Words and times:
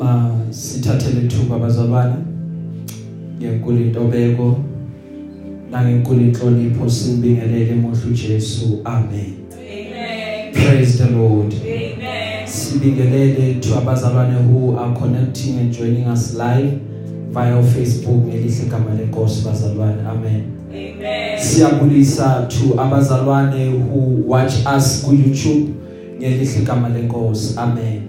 ma 0.00 0.30
sithathele 0.50 1.20
ithuba 1.26 1.58
bazalwane 1.58 2.14
ngenkulu 3.38 3.80
intobeko 3.80 4.56
nangenkulu 5.70 6.20
inhlonipho 6.20 6.90
simbingelele 6.90 7.70
emuhle 7.70 8.00
uJesu 8.10 8.80
amen 8.84 9.32
Amen. 9.52 10.52
praise 10.52 10.98
the 11.04 11.10
lord 11.10 11.54
Amen. 11.54 12.46
sibingelele 12.46 13.54
to 13.54 13.78
abazalwane 13.78 14.34
who 14.36 14.78
are 14.78 14.94
connecting 15.00 15.58
and 15.58 15.72
joining 15.78 16.06
us 16.12 16.34
live 16.34 16.72
via 17.32 17.62
Facebook 17.62 18.26
ngelihle 18.26 18.62
igama 18.66 18.94
lenkosi 18.94 19.44
bazalwane 19.44 20.02
amen 20.10 20.42
Amen. 20.70 21.38
siyabulisa 21.38 22.48
to 22.48 22.80
abazalwane 22.80 23.68
who 23.68 24.22
watch 24.26 24.54
us 24.76 25.02
ku 25.04 25.14
YouTube 25.14 25.70
ngelihle 26.18 26.62
igama 26.62 26.88
lenkosi 26.88 27.54
amen 27.56 27.78
Amen. 27.78 27.99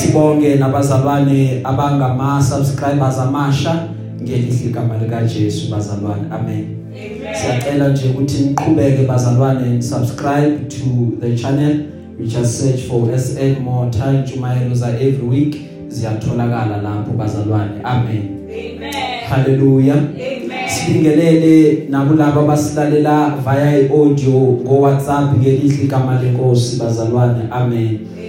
Sibonge 0.00 0.54
nabazalwane 0.54 1.60
abangama 1.64 2.42
subscribers 2.42 3.18
amasha 3.18 3.88
ngelihle 4.22 4.66
igama 4.66 4.98
lika 4.98 5.22
Jesu 5.22 5.70
bazalwane 5.70 6.22
amen 6.30 6.64
Amen. 6.90 7.34
siyacela 7.34 7.88
nje 7.88 8.08
ukuthi 8.08 8.42
niqhubeke 8.42 9.02
bazalwane 9.02 9.82
subscribe 9.82 10.58
to 10.68 11.16
the 11.20 11.36
channel 11.36 11.76
you 12.20 12.26
just 12.26 12.60
search 12.60 12.80
for 12.80 13.18
SN 13.18 13.62
more 13.64 13.90
time 13.90 14.22
Jumayelo 14.26 14.74
za 14.74 14.88
every 14.88 15.28
week 15.28 15.56
ziyatholakala 15.88 16.76
lapho 16.76 17.12
bazalwane 17.12 17.80
amen 17.84 18.22
Amen. 18.48 18.94
hallelujah 19.28 19.96
Amen. 19.96 20.68
sibingelele 20.68 21.78
nakulabo 21.90 22.40
abasilalela 22.40 23.34
via 23.44 23.90
audio 23.90 24.32
ngo 24.32 24.80
WhatsApp 24.80 25.38
ngelihle 25.38 25.84
igama 25.84 26.22
lenkosi 26.22 26.76
bazalwane 26.76 27.42
amen 27.50 27.86
Amen. 27.86 28.19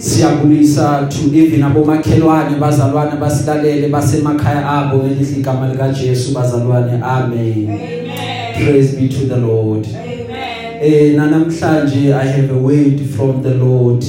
Siyabulisa 0.00 1.08
to 1.10 1.36
even 1.36 1.62
abomakhelwane 1.62 2.56
bazalwane 2.60 3.16
basilalele 3.20 3.88
basemakhaya 3.88 4.68
abo 4.68 4.96
ngelihle 4.96 5.38
igama 5.38 5.68
lika 5.68 5.88
Jesu 5.88 6.34
bazalwane 6.34 6.92
amen 7.02 7.68
Amen. 7.70 8.54
praise 8.54 8.96
be 8.96 9.08
to 9.08 9.26
the 9.26 9.36
lord 9.36 9.86
Amen. 9.86 10.82
eh 10.82 11.14
namhlanje 11.16 12.14
i 12.14 12.26
have 12.26 12.50
a 12.50 12.58
word 12.58 13.00
from 13.16 13.42
the 13.42 13.54
lord 13.54 14.04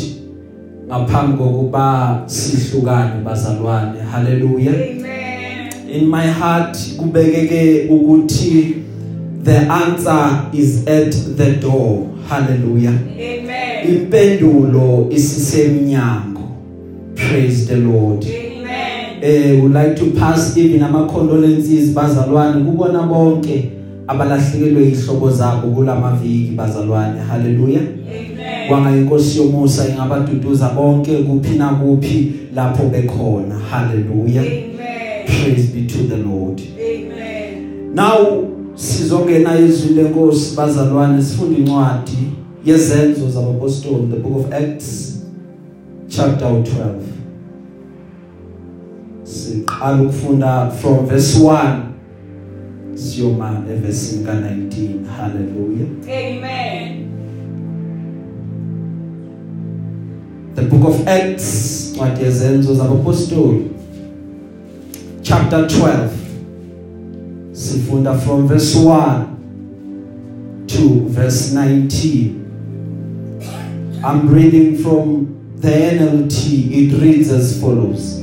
ngaphambi 0.87 1.37
kokuba 1.37 2.23
sihlukane 2.25 3.23
bazalwane 3.25 3.99
hallelujah 4.11 4.73
Amen. 4.73 5.69
in 5.93 6.07
my 6.09 6.27
heart 6.27 6.77
kubekeke 6.97 7.87
ukuthi 7.89 8.75
the 9.43 9.57
answer 9.57 10.49
is 10.53 10.87
at 10.87 11.15
the 11.37 11.51
door 11.51 11.99
hallelujah 12.29 12.93
Amen. 13.19 13.50
Impendulo 13.89 15.07
isisemnyango 15.09 16.41
praise 17.15 17.65
the 17.65 17.75
lord 17.75 18.25
Amen. 18.25 19.21
eh 19.21 19.59
would 19.61 19.73
like 19.75 19.95
to 19.95 20.05
pass 20.19 20.57
even 20.57 20.83
ama 20.83 21.03
condolences 21.07 21.89
bazalwane 21.93 22.63
kubona 22.63 23.01
bonke 23.03 23.69
abalahlekelwe 24.07 24.87
ihlobo 24.87 25.31
zabo 25.31 25.67
kulamaviki 25.67 26.51
bazalwane 26.55 27.19
hallelujah 27.19 27.81
Amen. 27.81 28.67
kwanga 28.67 28.97
inkosi 28.97 29.37
yomusa 29.39 29.89
ingabaduduza 29.89 30.69
bonke 30.69 31.13
kuphi 31.17 31.55
na 31.57 31.69
kuphi 31.69 32.31
lapho 32.55 32.83
bekhona 32.83 33.55
hallelujah 33.71 34.43
Amen. 34.43 35.25
praise 35.25 35.67
be 35.73 35.81
to 35.81 35.97
the 35.97 36.17
lord 36.17 36.61
Amen. 36.79 37.95
now 37.95 38.43
sizongena 38.75 39.59
izwi 39.59 39.93
lenkosi 39.95 40.55
bazalwane 40.55 41.21
sifunda 41.23 41.57
incwadi 41.59 42.17
yezenzo 42.65 43.29
zabapostoli 43.29 44.07
the 44.07 44.19
book 44.19 44.35
of 44.35 44.53
acts 44.53 45.19
chapter 46.07 46.47
12 46.47 46.65
siqala 49.23 50.01
ukufunda 50.01 50.71
from 50.71 51.05
verse 51.05 51.39
1 51.39 51.79
siyoma 52.93 53.63
evesini 53.73 54.25
ka19 54.25 55.05
hallelujah. 55.17 55.87
Amen. 56.03 57.07
the 60.55 60.61
book 60.61 60.85
of 60.89 61.07
acts 61.07 61.91
incwadi 61.93 62.23
yezenzo 62.23 62.75
zabapostoli 62.75 63.61
chapter 65.21 65.67
12 65.67 66.07
sifunda 67.51 68.13
from 68.13 68.47
verse 68.47 68.79
1 68.79 69.23
to 70.65 70.79
verse 71.07 71.55
19 71.55 72.40
I'm 74.03 74.29
reading 74.29 74.77
from 74.77 75.57
the 75.57 75.69
NLT 75.69 76.71
it 76.71 76.99
reads 76.99 77.29
as 77.29 77.61
follows. 77.61 78.17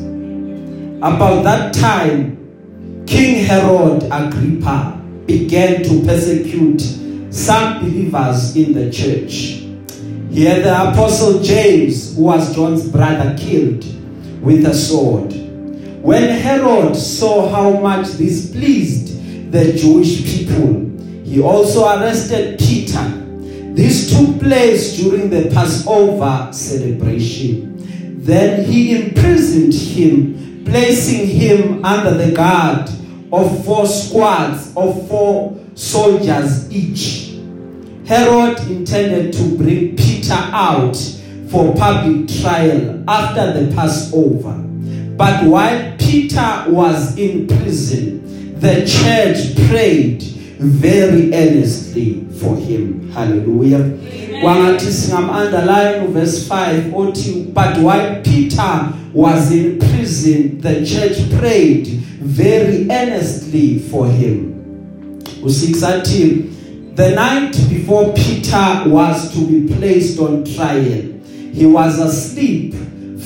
About 0.98 1.44
that 1.44 1.72
time 1.72 3.04
King 3.06 3.44
Herod 3.44 4.02
Agrippa 4.10 5.00
began 5.24 5.84
to 5.84 6.02
persecute 6.04 6.80
some 7.32 7.78
believers 7.78 8.56
in 8.56 8.72
the 8.72 8.90
church. 8.90 9.62
He 10.32 10.44
had 10.46 10.64
the 10.64 10.90
apostle 10.90 11.40
James 11.44 12.16
who 12.16 12.22
was 12.22 12.52
John's 12.56 12.88
brother 12.88 13.36
killed 13.38 13.84
with 14.42 14.66
a 14.66 14.74
sword. 14.74 15.32
When 16.02 16.24
Herod 16.24 16.96
saw 16.96 17.48
how 17.50 17.78
much 17.78 18.08
this 18.14 18.50
pleased 18.50 19.52
the 19.52 19.74
Jewish 19.74 20.24
people, 20.24 20.90
he 21.22 21.40
also 21.40 21.86
arrested 21.86 22.58
Peter. 22.58 23.26
This 23.78 24.10
took 24.10 24.40
place 24.40 24.96
during 24.96 25.30
the 25.30 25.50
Passover 25.54 26.48
celebration. 26.52 27.76
Then 28.24 28.64
he 28.64 29.00
imprisoned 29.00 29.72
him, 29.72 30.64
placing 30.64 31.28
him 31.28 31.84
under 31.84 32.10
the 32.10 32.32
guard 32.34 32.90
of 33.32 33.64
four 33.64 33.86
squads 33.86 34.72
of 34.76 35.06
four 35.06 35.56
soldiers 35.76 36.68
each. 36.72 37.38
Herod 38.04 38.58
intended 38.68 39.32
to 39.34 39.56
bring 39.56 39.94
Peter 39.94 40.34
out 40.34 40.96
for 41.48 41.72
public 41.76 42.26
trial 42.42 43.04
after 43.06 43.60
the 43.60 43.72
Passover. 43.76 44.58
But 45.16 45.44
while 45.44 45.94
Peter 45.98 46.64
was 46.66 47.16
in 47.16 47.46
prison, 47.46 48.58
the 48.58 48.84
church 48.84 49.54
prayed 49.68 50.24
very 50.58 51.32
earnestly 51.32 52.27
for 52.40 52.56
him. 52.56 53.10
Hallelujah. 53.10 53.78
Wangathi 54.42 54.90
singam 54.90 55.30
underline 55.30 56.12
verse 56.12 56.46
5 56.48 56.84
othi 56.94 57.52
but 57.52 57.78
while 57.78 58.22
Peter 58.22 58.92
was 59.12 59.50
in 59.52 59.78
prison 59.78 60.60
the 60.60 60.84
church 60.86 61.18
prayed 61.38 61.86
very 62.20 62.88
earnestly 62.90 63.78
for 63.78 64.06
him. 64.08 65.20
U6 65.42 65.82
athi 65.82 66.54
the 66.94 67.10
night 67.14 67.52
before 67.68 68.12
Peter 68.12 68.84
was 68.86 69.32
to 69.32 69.46
be 69.46 69.72
placed 69.74 70.18
on 70.18 70.44
trial 70.44 71.02
he 71.52 71.64
was 71.66 71.98
asleep 71.98 72.74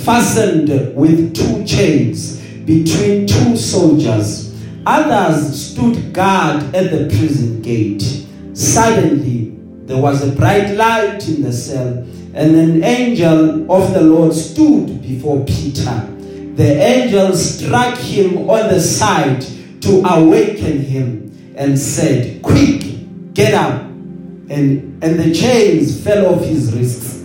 fastened 0.05 0.69
with 0.95 1.35
two 1.35 1.65
chains 1.65 2.39
between 2.67 3.27
two 3.27 3.57
soldiers 3.57 4.55
others 4.85 5.71
stood 5.71 6.13
guard 6.13 6.63
at 6.75 6.91
the 6.91 7.07
prison 7.17 7.63
gate 7.63 8.22
suddenly 8.63 9.57
there 9.87 10.01
was 10.01 10.23
a 10.27 10.33
bright 10.33 10.71
light 10.77 11.29
in 11.29 11.43
the 11.43 11.53
cell 11.53 11.89
and 12.35 12.57
an 12.57 12.85
angel 12.85 13.71
of 13.71 13.93
the 13.93 14.01
lord 14.01 14.33
stood 14.33 15.03
before 15.03 15.45
peter. 15.45 16.09
The 16.55 16.77
angel 16.81 17.35
struck 17.35 17.99
him 17.99 18.49
on 18.49 18.69
the 18.69 18.81
side 18.81 19.45
to 19.83 20.03
awaken 20.07 20.81
him 20.81 21.55
and 21.57 21.79
said 21.79 22.43
quick 22.43 23.35
get 23.35 23.55
up. 23.55 23.83
And 23.83 25.03
and 25.03 25.19
the 25.19 25.35
chains 25.35 26.03
fell 26.03 26.35
off 26.35 26.45
his 26.45 26.73
wrists. 26.73 27.21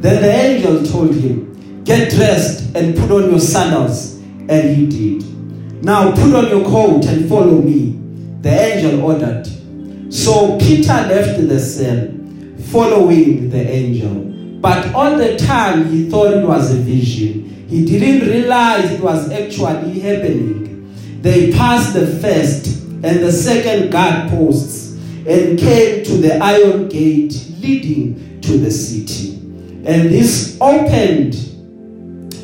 Then 0.00 0.22
the 0.22 0.32
angel 0.32 0.84
told 0.84 1.14
him 1.14 1.82
get 1.84 2.10
dressed 2.10 2.76
and 2.76 2.96
put 2.96 3.10
on 3.10 3.30
your 3.30 3.40
sandals. 3.40 4.16
And 4.48 4.76
he 4.76 4.86
did. 4.86 5.84
Now 5.84 6.10
put 6.10 6.34
on 6.34 6.48
your 6.48 6.64
coat 6.64 7.04
and 7.06 7.28
follow 7.28 7.62
me 7.62 7.98
the 8.42 8.50
angel 8.50 9.04
ordered. 9.04 9.48
So 10.12 10.58
peter 10.58 10.92
left 10.92 11.48
the 11.48 11.58
cell 11.58 12.08
following 12.70 13.48
the 13.48 13.66
angel. 13.66 14.14
But 14.60 14.94
all 14.94 15.16
the 15.16 15.36
time 15.38 15.90
he 15.90 16.08
thought 16.08 16.34
it 16.34 16.46
was 16.46 16.70
a 16.70 16.76
vision. 16.76 17.66
He 17.68 17.84
didn't 17.84 18.28
realize 18.28 18.92
it 18.92 19.00
was 19.00 19.30
actually 19.30 20.00
happening. 20.00 20.94
They 21.22 21.50
passed 21.52 21.94
the 21.94 22.06
first 22.06 22.82
and 22.84 23.20
the 23.20 23.32
second 23.32 23.90
guard 23.90 24.28
posts 24.30 24.92
and 25.26 25.58
came 25.58 26.04
to 26.04 26.12
the 26.18 26.38
iron 26.42 26.88
gate 26.88 27.34
leading 27.58 28.40
to 28.42 28.58
the 28.58 28.70
city. 28.70 29.36
And 29.84 30.10
this 30.10 30.58
opened 30.60 31.34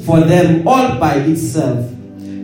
for 0.06 0.20
them 0.20 0.66
all 0.66 0.98
by 0.98 1.16
itself. 1.16 1.90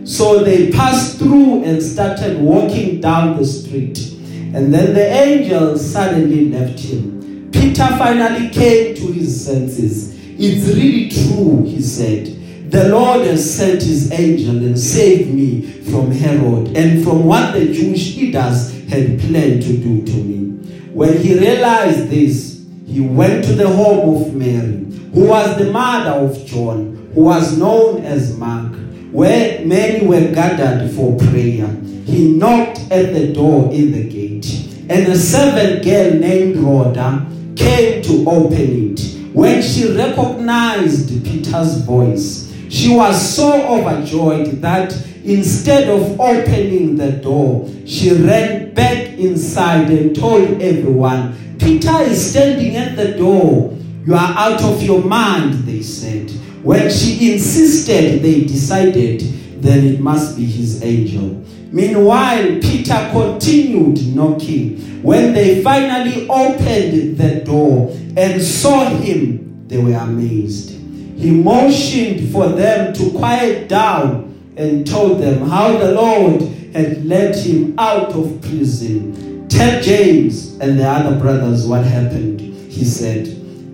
So 0.05 0.43
they 0.43 0.71
passed 0.71 1.17
through 1.17 1.63
and 1.63 1.81
started 1.81 2.39
walking 2.39 3.01
down 3.01 3.37
the 3.37 3.45
street. 3.45 4.14
And 4.55 4.73
then 4.73 4.93
the 4.93 5.07
angel 5.25 5.77
suddenly 5.77 6.49
left 6.49 6.79
him 6.79 7.49
peter 7.51 7.87
finally 7.97 8.49
came 8.49 8.95
to 8.95 9.11
his 9.11 9.45
senses 9.45 10.15
it's 10.37 10.67
really 10.75 11.09
true 11.09 11.63
he 11.65 11.81
said 11.81 12.35
The 12.75 12.89
Lord 12.89 13.25
has 13.27 13.55
sent 13.55 13.83
his 13.83 14.11
angel 14.11 14.57
and 14.57 14.77
saved 14.77 15.33
me 15.33 15.61
from 15.61 16.11
Herod 16.11 16.75
and 16.75 17.03
from 17.03 17.23
what 17.23 17.53
the 17.53 17.71
Jewish 17.71 18.17
leaders 18.17 18.73
had 18.89 19.19
planned 19.19 19.61
to 19.63 19.77
do 19.77 20.03
to 20.03 20.11
me. 20.11 20.57
When 20.91 21.15
he 21.21 21.39
realized 21.39 22.09
this, 22.09 22.65
he 22.85 22.99
went 23.01 23.45
to 23.45 23.53
the 23.53 23.69
home 23.69 24.15
of 24.15 24.33
Mary, 24.33 24.83
who 25.13 25.27
was 25.27 25.57
the 25.57 25.71
mother 25.71 26.19
of 26.25 26.45
John, 26.45 27.11
who 27.13 27.21
was 27.25 27.57
known 27.57 28.03
as 28.03 28.35
Mark, 28.37 28.73
where 29.11 29.63
many 29.65 30.05
were 30.05 30.33
gathered 30.33 30.91
for 30.91 31.15
prayer. 31.17 31.69
He 32.05 32.31
knocked 32.33 32.79
at 32.91 33.13
the 33.13 33.33
door 33.33 33.71
in 33.73 33.91
the 33.91 34.03
gate, 34.07 34.45
and 34.89 35.07
a 35.07 35.17
servant 35.17 35.83
girl 35.83 36.13
named 36.13 36.57
Rhoda 36.57 37.25
came 37.55 38.03
to 38.03 38.29
open 38.29 38.93
it. 38.93 39.33
When 39.33 39.61
she 39.61 39.91
recognized 39.91 41.25
Peter's 41.25 41.79
voice, 41.79 42.53
she 42.69 42.95
was 42.95 43.35
so 43.35 43.79
overjoyed 43.79 44.61
that 44.61 44.95
instead 45.23 45.89
of 45.89 46.19
opening 46.19 46.95
the 46.95 47.13
door, 47.13 47.67
she 47.85 48.13
ran 48.13 48.73
back 48.75 49.17
inside 49.17 49.89
and 49.89 50.15
told 50.15 50.61
everyone, 50.61 51.57
Peter 51.57 52.01
is 52.01 52.31
standing 52.31 52.75
at 52.75 52.95
the 52.95 53.17
door. 53.17 53.75
You 54.05 54.13
are 54.13 54.33
out 54.37 54.61
of 54.61 54.83
your 54.83 55.03
mind, 55.03 55.65
they 55.65 55.81
said. 55.81 56.29
When 56.61 56.91
she 56.91 57.33
insisted, 57.33 58.21
they 58.21 58.41
decided 58.41 59.21
then 59.61 59.85
it 59.85 59.99
must 59.99 60.37
be 60.37 60.45
his 60.45 60.83
angel. 60.83 61.43
Meanwhile, 61.75 62.61
Peter 62.61 63.09
continued 63.11 64.15
knocking. 64.15 65.03
When 65.03 65.33
they 65.33 65.61
finally 65.61 66.25
opened 66.29 67.17
the 67.17 67.43
door 67.43 67.89
and 68.15 68.41
saw 68.41 68.85
him, 68.85 69.67
they 69.67 69.77
were 69.77 69.97
amazed. 69.97 70.69
He 70.69 71.31
motioned 71.31 72.31
for 72.31 72.47
them 72.47 72.93
to 72.93 73.11
quiet 73.11 73.67
down 73.67 74.53
and 74.55 74.87
told 74.87 75.19
them 75.21 75.49
how 75.49 75.77
the 75.77 75.91
Lord 75.91 76.43
had 76.73 77.05
led 77.05 77.35
him 77.35 77.77
out 77.77 78.13
of 78.13 78.39
prison. 78.41 79.45
Tell 79.49 79.81
James 79.81 80.53
and 80.59 80.79
the 80.79 80.87
other 80.87 81.19
brothers 81.19 81.67
what 81.67 81.83
happened, 81.83 82.39
he 82.39 82.85
said. 82.85 83.27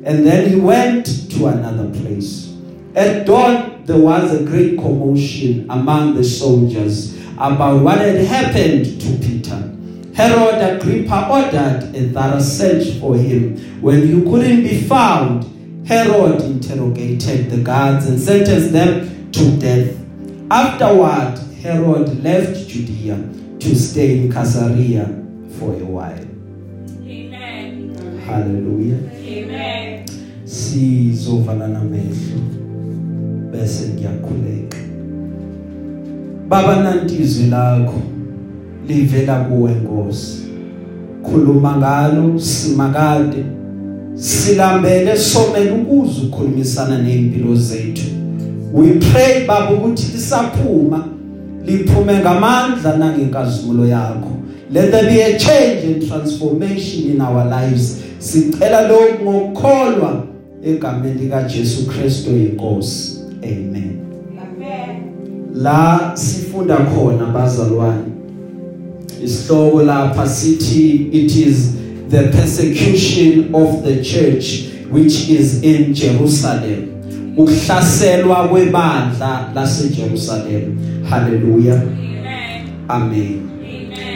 And 0.06 0.26
then 0.26 0.50
he 0.50 0.56
went 0.56 1.06
to 1.34 1.46
another 1.46 1.88
place. 2.00 2.52
At 2.96 3.28
dawn, 3.28 3.84
there 3.86 4.00
was 4.00 4.34
a 4.34 4.44
great 4.44 4.80
commotion 4.80 5.70
among 5.70 6.16
the 6.16 6.24
soldiers 6.24 7.21
about 7.42 7.82
what 7.82 7.98
had 7.98 8.22
happened 8.26 8.86
to 9.02 9.18
Peter. 9.18 9.58
Herod 10.14 10.62
Agrippa 10.62 11.28
ordered 11.28 11.96
a 11.96 12.10
thorough 12.14 12.40
search 12.40 13.00
for 13.00 13.16
him. 13.16 13.58
When 13.82 14.06
he 14.08 14.22
couldn't 14.22 14.62
be 14.62 14.82
found, 14.84 15.88
Herod 15.88 16.42
interrogated 16.42 17.50
the 17.50 17.58
guards 17.58 18.06
and 18.06 18.20
sentenced 18.20 18.72
them 18.72 19.32
to 19.32 19.58
death. 19.58 19.98
Afterward, 20.52 21.40
Herod 21.64 22.24
left 22.24 22.68
Judea 22.68 23.18
to 23.60 23.76
stay 23.76 24.20
in 24.20 24.32
Caesarea 24.32 25.06
for 25.58 25.74
a 25.74 25.86
while. 25.86 26.26
Amen. 27.08 28.22
Hallelujah. 28.26 29.00
Amen. 29.16 30.06
Sizovala 30.46 31.68
namehlo 31.68 32.42
bese 33.52 33.88
ngiyakhuleka. 33.88 34.81
Baba 36.52 36.84
nantizwi 36.84 37.48
lakho 37.48 38.02
livela 38.88 39.36
kuwe 39.36 39.72
Nkosi. 39.72 40.38
Khuluma 41.24 41.78
ngalo 41.78 42.40
simakade 42.40 43.46
silambele 44.14 45.18
somela 45.18 45.74
ukuze 45.74 46.22
ukhulumisana 46.22 46.98
nezimpilo 46.98 47.56
zethu. 47.56 48.02
We 48.74 48.88
pray 48.90 49.48
baba 49.48 49.72
ukuthi 49.72 50.12
lisaphuma 50.14 51.08
liphume 51.66 52.14
ngamandla 52.20 52.98
nangenkazimulo 52.98 53.86
yakho. 53.86 54.32
Let 54.72 54.92
there 54.92 55.10
be 55.10 55.22
a 55.22 55.40
change 55.40 55.84
and 55.86 56.08
transformation 56.08 57.12
in 57.12 57.22
our 57.22 57.46
lives. 57.46 57.98
Sicela 58.20 58.88
lokhu 58.88 59.24
ngokukholwa 59.24 60.24
egameni 60.64 61.20
lika 61.20 61.44
Jesu 61.44 61.88
Kristu 61.88 62.30
inkosi. 62.30 63.20
Amen. 63.44 64.01
Amen. 65.52 65.64
La 65.64 66.12
sifunda 66.16 66.78
khona 66.78 67.26
bazalwane. 67.26 68.12
Isihloko 69.24 69.84
lapha 69.84 70.28
sithi 70.28 71.10
it 71.14 71.36
is 71.36 71.76
the 72.10 72.30
persecution 72.32 73.54
of 73.54 73.84
the 73.84 74.04
church 74.04 74.72
which 74.92 75.30
is 75.30 75.64
in 75.64 75.94
Jerusalem. 75.94 76.88
Ukuhlaselwa 77.38 78.48
kwebandla 78.48 79.52
laseJerusalem. 79.56 80.78
Hallelujah. 81.10 81.82
Amen. 81.82 82.70
Amen. 82.90 83.51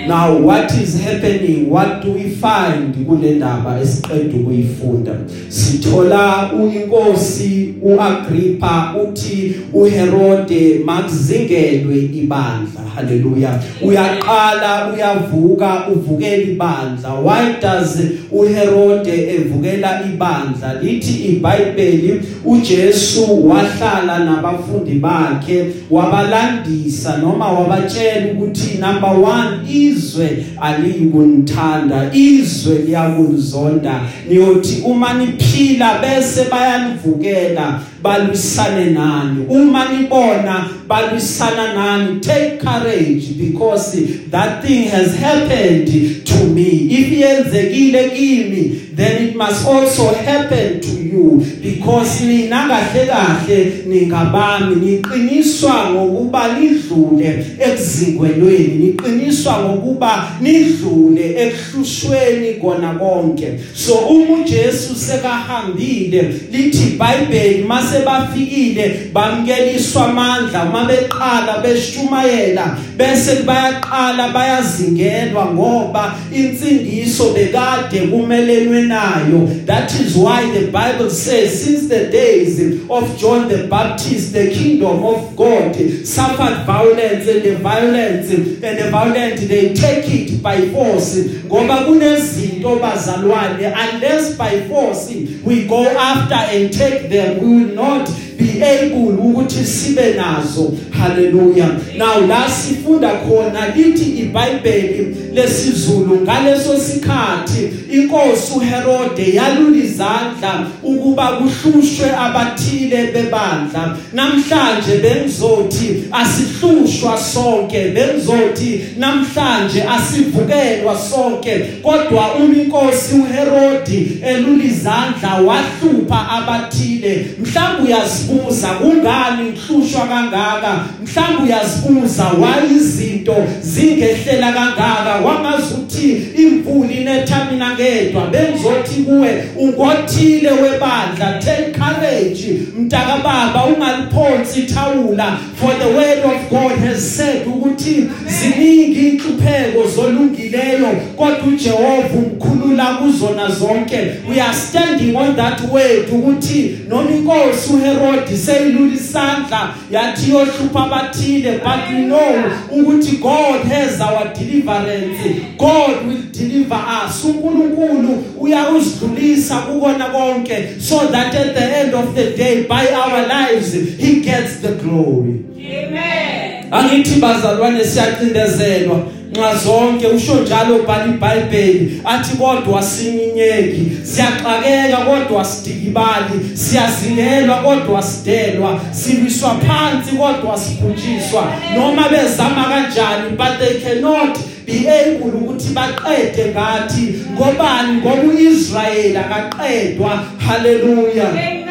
Now 0.08 0.38
what 0.38 0.72
is 0.76 1.02
happening? 1.02 1.68
What 1.70 2.04
do 2.04 2.12
we 2.12 2.30
find 2.30 3.06
kule 3.08 3.32
ndaba 3.32 3.80
esiqeda 3.82 4.38
ukuyifunda? 4.38 5.12
Sithola 5.50 6.52
uinkosi 6.54 7.74
uAgrippa 7.82 8.96
uthi 9.04 9.56
uHerode 9.74 10.82
makuzingelwe 10.86 12.10
ibandla. 12.14 12.82
Haleluya 12.96 13.60
uyaqala 13.82 14.94
uyavuka 14.94 15.88
uvukela 15.88 16.44
ibandla. 16.44 17.14
Why 17.14 17.54
does 17.62 18.00
uHerode 18.32 19.36
evukela 19.36 20.02
ibandla? 20.14 20.74
Lithi 20.82 21.14
iBhayibheli 21.14 22.22
uJesu 22.46 23.50
wahlala 23.50 24.20
nabafundi 24.20 24.92
bakhe 24.92 25.66
wabalandisa 25.92 27.18
noma 27.18 27.52
wabatshela 27.52 28.32
ukuthi 28.32 28.78
number 28.78 29.10
1 29.10 29.95
izwe 29.98 30.46
aliyikunithanda 30.62 32.12
izwe 32.14 32.78
liyakunizonda 32.78 34.02
niyothi 34.30 34.82
uma 34.86 35.14
niphila 35.14 36.00
bese 36.00 36.46
bayanivukela 36.52 37.82
balwisane 38.04 38.86
nani. 38.86 39.46
Uma 39.50 39.86
nibona 39.92 40.70
balwisana 40.88 41.74
nani. 41.74 42.20
Take 42.20 42.58
courage 42.60 43.38
because 43.38 43.98
that 44.32 44.64
thing 44.64 44.88
has 44.90 45.16
happened 45.16 45.88
to 46.26 46.46
me. 46.46 46.70
If 46.90 47.12
yenzekile 47.12 48.10
kimi 48.10 48.82
then 48.96 49.30
it 49.30 49.36
must 49.36 49.68
also 49.68 50.14
happen 50.14 50.80
to 50.80 50.88
you 50.88 51.46
because 51.62 52.22
nina 52.22 52.68
kahle 52.68 53.06
kahle 53.08 53.84
ningabami 53.88 54.76
niqiniswa 54.76 55.92
ngokuba 55.92 56.48
nidlule 56.60 57.46
ekuzingwelweni 57.60 58.76
niqiniswa 58.76 59.60
ngokuba 59.60 60.32
nidlule 60.42 61.36
ekuhlushweni 61.44 62.54
kona 62.54 62.94
konke. 62.94 63.60
So 63.74 63.94
uma 63.94 64.34
uJesu 64.34 64.96
sekahambile 64.96 66.22
lithi 66.52 66.88
iBhayibheli 66.88 67.64
mase 67.64 68.00
bafikile 68.06 69.10
bamkeliswa 69.14 70.06
amandla. 70.06 70.64
Uma 70.64 70.86
beqala 70.86 71.58
beshumayela 71.64 72.78
bese 72.98 73.44
bayaqala 73.44 74.30
bayazingelwa 74.30 75.46
ngoba 75.46 76.16
insindiso 76.32 77.34
bekade 77.34 78.00
kumelelwe 78.00 78.85
nayo. 78.88 79.66
That 79.66 79.94
is 80.00 80.16
why 80.16 80.50
the 80.52 80.72
bible 80.72 81.10
says 81.10 81.64
since 81.64 81.88
the 81.88 82.10
days 82.12 82.60
of 82.90 83.18
John 83.18 83.48
the 83.48 83.68
Baptist 83.68 84.34
the 84.34 84.52
kingdom 84.54 85.04
of 85.04 85.36
God 85.36 85.76
suffered 86.06 86.66
violence 86.66 87.28
and 87.28 87.44
the 87.44 87.56
violence 87.58 88.30
and 88.32 88.62
the 88.80 88.90
violent 88.92 89.40
they 89.48 89.74
take 89.74 90.06
it 90.10 90.42
by 90.44 90.70
force. 90.70 91.16
Ngoba 91.46 91.78
kunezinto 91.86 92.80
bazalwane 92.80 93.74
unless 93.76 94.36
by 94.38 94.62
force 94.68 95.10
we 95.44 95.68
go 95.68 95.86
after 95.98 96.36
and 96.36 96.72
take 96.74 97.10
them 97.10 97.40
we 97.42 97.64
will 97.66 97.76
not 97.76 98.10
be 98.38 98.62
able 98.62 99.18
ukuthi 99.18 99.64
sibe 99.66 100.14
nazo. 100.14 100.74
Haleluya 100.92 101.98
now 101.98 102.28
la 102.28 102.50
sifunda 102.50 103.12
khona 103.24 103.76
lithi 103.76 104.20
iBhayibheli 104.20 105.16
lesizulu 105.34 106.22
ngaleso 106.22 106.78
sikhathi 106.80 107.70
inkosi 107.92 108.54
uHerode 108.56 109.34
yalula 109.34 109.78
izandla 109.78 110.68
ukuba 110.84 111.28
kuhlushwe 111.28 112.10
abathile 112.18 113.12
bebandla. 113.14 113.98
Namhlanje 114.14 114.98
bengizothi 115.02 116.04
asihlushwa 116.12 117.18
sonke 117.18 117.90
bengizothi 117.90 118.82
namhlanje 118.98 119.84
asivukelwa 119.84 120.98
sonke. 120.98 121.66
Kodwa 121.84 122.36
uma 122.36 122.56
inkosi 122.56 123.16
uHerode 123.16 124.08
elula 124.26 124.64
izandla 124.64 125.36
wahlupha 125.36 126.30
abathile. 126.30 127.26
Mhlawumbe 127.40 127.84
uyazi 127.84 128.25
uyazibuza 128.30 128.68
kungani 128.68 129.52
ngihlushwa 129.52 130.08
kangaka? 130.08 130.86
Mhlawumbe 131.04 131.44
uyazibuza 131.44 132.24
why 132.24 132.76
izinto 132.76 133.36
zingehlela 133.62 134.54
kangaka? 134.54 135.16
Wangazuthi 135.26 136.12
imvula 136.38 136.92
inetha 136.92 137.48
mina 137.52 137.74
ngedwa 137.74 138.28
bengizothi 138.28 139.02
kuwe 139.02 139.44
ungothile 139.56 140.52
webandla 140.52 141.40
take 141.40 141.72
courage 141.80 142.60
mntaka 142.80 143.18
baba 143.18 143.66
ungaliphonsi 143.66 144.60
ithawula 144.60 145.38
for 145.56 145.74
the 145.74 145.88
word 145.88 146.20
of 146.20 146.50
God 146.50 146.78
has 146.80 147.16
said 147.18 147.48
ukuthi 147.48 148.10
ziningi 148.28 149.08
inhlupheko 149.10 149.88
zolungileyo 149.96 150.88
kodwa 151.18 151.48
uJehova 151.48 152.10
umkhulula 152.16 152.86
kuzona 152.86 153.52
zonke. 153.52 153.98
We 154.30 154.42
are 154.42 154.54
standing 154.54 155.16
on 155.16 155.36
that 155.36 155.62
word 155.72 156.10
ukuthi 156.12 156.80
noma 156.90 157.12
inkosi 157.12 157.74
uHerod 157.74 158.36
seyilula 158.46 158.94
isandla 158.96 159.76
yathi 159.92 160.32
yohlupha 160.32 160.84
abathile 160.86 161.52
but 161.52 161.90
we 161.92 162.06
know 162.06 162.52
ukuthi 162.72 163.18
God 163.22 163.62
has 163.64 164.02
our 164.02 164.34
deliverance. 164.34 165.42
God 165.58 166.08
will 166.08 166.24
deliver 166.32 166.76
us. 166.76 167.24
uNkulunkulu 167.26 168.24
uyakusidlulisa 168.40 169.56
kukona 169.58 170.06
konke 170.06 170.68
so 170.80 171.08
that 171.08 171.36
at 171.36 171.54
the 171.54 171.80
end 171.80 171.94
of 171.96 172.16
the 172.16 172.38
day 172.38 172.64
by 172.64 172.88
our 172.94 173.28
lives 173.28 173.74
he 173.98 174.22
gets 174.22 174.62
the 174.62 174.72
glory. 174.72 175.46
Amen. 175.72 176.66
angithi 176.72 177.20
bazalwane 177.20 177.84
siyacindezelwa. 177.86 179.00
Nxa 179.32 179.56
zonke 179.56 180.08
usho 180.08 180.36
njalo 180.36 180.76
ubhala 180.76 181.06
iBhayibheli 181.06 182.02
athi 182.06 182.38
kodwa 182.38 182.84
sinyinyeki. 182.84 183.92
Siyaxakeka 184.04 184.98
kodwa 184.98 185.46
sidikibali. 185.46 186.40
Siyazingelwa 186.54 187.58
kodwa 187.58 188.02
sidelwa. 188.04 188.80
Siwiswa 188.92 189.50
phansi 189.50 190.16
kodwa 190.16 190.58
sibhunjiswa 190.58 191.44
noma 191.76 192.10
bezama 192.10 192.64
kanjani 192.64 193.30
but 193.38 193.60
they 193.60 193.80
cannot 193.82 194.38
be 194.66 194.88
able 194.90 195.32
ukuthi 195.32 195.74
baqede 195.74 196.46
ngathi 196.52 197.16
ngobani? 197.34 197.94
Ngoba 198.02 198.22
uIsrael 198.22 199.18
akaqedwa. 199.18 200.24
Haleluya 200.48 201.30
Amen. 201.30 201.66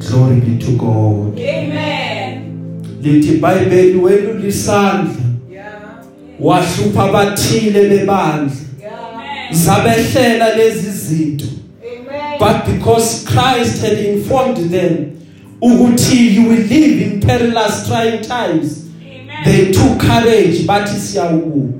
glory 0.00 0.40
be 0.40 0.58
to 0.64 0.70
God. 0.76 1.38
Amen. 1.38 2.09
Lithi 3.02 3.28
iBhayibheli 3.28 3.98
welulisandla 3.98 5.14
Yeah. 5.52 5.72
wahlupha 6.40 7.02
abathile 7.04 7.88
bebandla 7.88 8.50
Yeah. 8.80 9.52
zabehlela 9.52 10.56
lezi 10.56 10.90
zinto 10.90 11.44
Amen. 11.44 12.38
but 12.38 12.74
because 12.74 13.26
Christ 13.26 13.82
had 13.82 13.98
informed 13.98 14.70
them 14.70 14.96
ukuthi 15.60 16.34
you 16.36 16.42
will 16.48 16.66
live 16.68 17.02
in 17.04 17.20
perilous 17.20 17.86
trying 17.88 18.18
times 18.20 18.84
Amen. 19.02 19.44
they 19.44 19.72
took 19.72 19.98
courage 19.98 20.62
bathi 20.66 21.00
siyawuku 21.00 21.72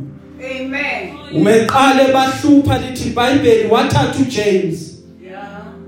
Amen. 0.60 1.08
umeqale 1.34 2.12
bahlupha 2.12 2.78
lithi 2.78 3.08
iBhayibheli 3.08 3.68
wathatha 3.70 4.14
uJames 4.22 4.90
Yeah. 5.24 5.42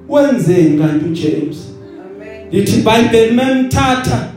wenzeni 0.09 0.79
kanti 0.79 1.05
uJames 1.05 1.57
Amen. 2.17 2.51
lithi 2.53 2.77
iBhayibheli 2.81 3.33
memthatha 3.37 4.29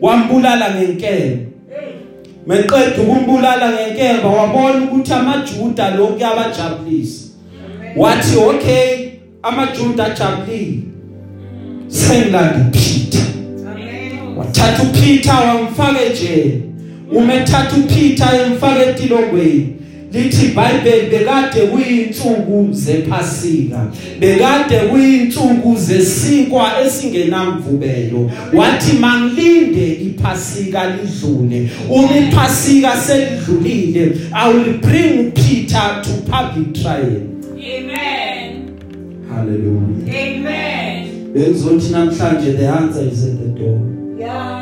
wambulala 0.00 0.70
ngenkemba 0.74 1.42
Hey. 1.70 1.92
meqeda 2.46 3.02
ukumbulala 3.02 3.72
ngenkemba 3.72 4.28
wabona 4.28 4.84
ukuthi 4.84 5.12
amaJuda 5.12 5.90
lokhu 5.90 6.18
yabajabulisa 6.20 7.24
Amen. 7.80 7.92
wathi 7.96 8.36
okay 8.36 9.08
amaJuda 9.42 10.04
ajabulile 10.04 10.78
sengilanda 11.88 12.58
uPeter 12.68 13.20
Amen. 13.72 14.36
wathatha 14.36 14.82
uPeter 14.82 15.34
wamfaka 15.34 16.00
ejele 16.02 16.60
umethatha 17.12 17.76
uPeter 17.76 18.28
emfaka 18.46 18.82
etilongweni 18.86 19.76
lithi 20.16 20.46
iBhayibheli 20.46 21.06
bekade 21.10 21.60
kuyinsuku 21.60 22.68
zephasika 22.72 23.86
bekade 24.20 24.78
kuyinsuku 24.78 25.76
zesinkwa 25.76 26.70
esingenamvubelo 26.86 28.30
wathi 28.54 28.92
mangilinde 28.96 29.92
iphasika 29.92 30.82
lidlule 30.90 31.70
uma 31.90 32.16
iphasika 32.18 32.96
selidlulile 32.96 34.12
i 34.32 34.52
will 34.54 34.78
bring 34.78 35.32
Peter 35.32 36.02
to 36.02 36.10
public 36.10 36.72
trial 36.72 37.22
Amen. 37.52 38.62
hallelujah 39.34 40.16
Amen. 40.22 41.08
bengizothi 41.34 41.92
namhlanje 41.92 42.52
the 42.52 42.68
answer 42.68 43.08
is 43.12 43.24
at 43.24 43.38
the 43.38 43.60
door 43.60 43.78
Yeah. 44.18 44.55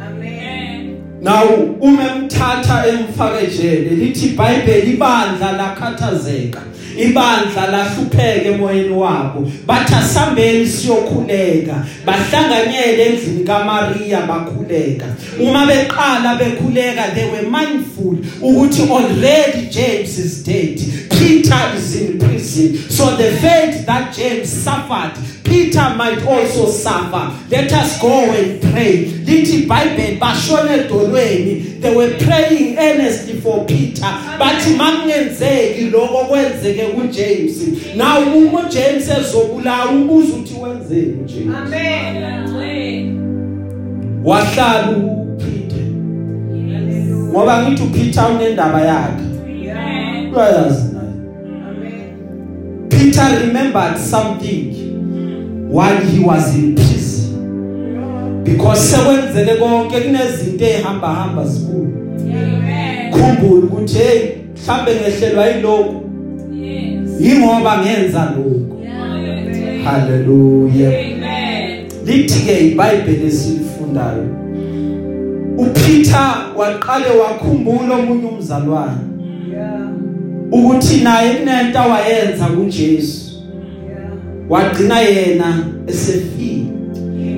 Amen. 0.00 1.20
Now 1.20 1.44
uma 1.80 2.02
emthatha 2.02 2.86
emfaka 2.88 3.40
ejele 3.40 3.90
lithi 3.90 4.26
iBhayibheli 4.26 4.92
ibandla 4.92 5.52
lakhathazeka 5.52 6.62
ibandla 6.98 7.66
lahlupheka 7.66 8.48
emoyeni 8.48 8.90
wabo 8.92 9.50
bathi 9.66 9.94
asambeni 9.94 10.66
siyokhuleka 10.66 11.84
bahlanganyele 12.06 13.06
endlini 13.06 13.44
kaMaria 13.44 14.20
bakhuleka. 14.20 15.06
Uma 15.40 15.66
beqala 15.66 16.38
bekhuleka 16.38 17.14
they 17.14 17.30
were 17.30 17.50
mindful 17.50 18.16
ukuthi 18.42 18.90
already 18.90 19.66
James 19.70 20.18
is 20.18 20.44
dead. 20.44 20.78
Peter 21.10 21.72
is 21.76 21.96
in 22.00 22.18
prison. 22.18 22.76
So 22.90 23.16
the 23.16 23.32
fate 23.40 23.84
that 23.86 24.14
James 24.14 24.48
suffered 24.48 25.12
Peter 25.44 25.94
might 25.96 26.26
also 26.26 26.66
suffer. 26.66 27.30
Let 27.50 27.72
us 27.72 28.00
go 28.00 28.08
and 28.08 28.60
pray. 28.62 29.04
Lithi 29.04 29.66
iBhayibheli 29.66 30.18
bashona 30.18 30.76
edolweni. 30.76 31.80
They 31.80 31.94
were 31.94 32.16
praying 32.18 32.78
earnestly 32.78 33.40
for 33.40 33.64
Peter. 33.66 34.06
Bathi 34.38 34.70
makungenzeki 34.76 35.90
lokho 35.90 36.24
kwenzeke 36.28 36.82
kuJames 36.86 37.94
now 37.96 38.18
uma 38.36 38.60
uJames 38.60 39.08
ezobulawa 39.08 39.90
ubuza 39.92 40.34
uthi 40.36 40.54
wenzeni 40.62 41.14
uJames 41.24 41.56
Amen. 41.56 42.24
wahlala 44.24 44.90
uPeter. 44.90 45.78
Ngoba 47.30 47.62
ngithi 47.62 47.82
uPeter 47.82 48.30
unendaba 48.34 48.80
yakhe. 48.80 49.22
Amen. 49.70 50.34
uyayazi 50.34 50.94
naye. 50.94 51.08
Amen. 51.68 52.88
Peter 52.88 53.40
remembered 53.46 53.98
something. 53.98 54.83
While 55.74 56.00
he 56.06 56.24
was 56.24 56.54
in 56.56 56.74
prison 56.74 58.44
because 58.44 58.80
sekwenzeke 58.96 59.54
konke 59.54 60.00
kunezinto 60.00 60.64
ezihamba 60.64 61.08
hamba 61.14 61.44
zibuye 61.44 61.88
Amen. 62.34 63.12
khumbula 63.12 63.62
ukuthi 63.66 63.98
hey 63.98 64.20
mhlambe 64.62 64.90
ngehlelwa 64.94 65.46
yiloko 65.46 65.94
Yes. 66.60 67.20
ingoba 67.20 67.78
ngenza 67.78 68.32
lokho 68.36 68.76
Amen. 69.02 69.82
haleluya 69.84 70.88
Amen. 70.88 71.86
lithi 72.06 72.40
ke 72.46 72.60
iBhayibheli 72.68 73.26
esilifundayo 73.26 74.24
uPeter 75.58 76.34
waqale 76.56 77.06
wakhumbula 77.20 77.94
omunye 77.94 78.26
umzalwane 78.28 78.98
Yeah. 79.52 79.80
ukuthi 80.52 80.96
naye 81.04 81.34
kunento 81.34 81.78
awayenza 81.78 82.44
kuJesu 82.46 83.20
Yeah. 83.20 83.23
Wagcina 84.48 85.00
yena 85.00 85.64
esefile. 85.86 86.64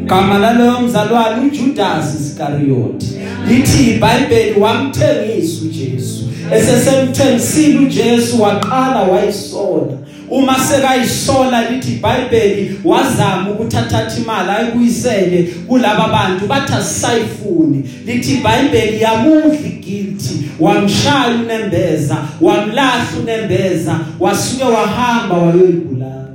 Gama 0.04 0.38
laloyo 0.38 0.80
mzalwane 0.80 1.46
uJudas 1.46 2.20
Iscariot 2.20 3.04
lithi 3.48 3.90
iBhayibheli 3.90 4.60
wamthengisa 4.60 5.64
uJesu. 5.64 6.24
Esesemthengisile 6.54 7.78
uJesu 7.78 8.42
waqala 8.42 9.02
wayisola. 9.02 9.92
Uma 10.30 10.58
sekayisola 10.58 11.70
lithi 11.70 11.92
iBhayibheli 11.92 12.80
wazama 12.84 13.50
ukuthatha 13.50 14.06
imali 14.18 14.50
ayibuyisele 14.50 15.42
kulaba 15.68 16.08
bantu 16.08 16.46
bathi 16.46 16.72
asayifuni 16.72 17.90
lithi 18.06 18.34
iBhayibheli 18.34 19.00
yamudla 19.02 19.68
guilty 19.84 20.34
wamshaya 20.60 21.34
unembeza 21.44 22.16
wamlahla 22.40 23.04
unembeza 23.22 24.00
wasuke 24.20 24.64
wahamba 24.64 25.34
wayoyibulala. 25.36 26.06
Amen. 26.06 26.25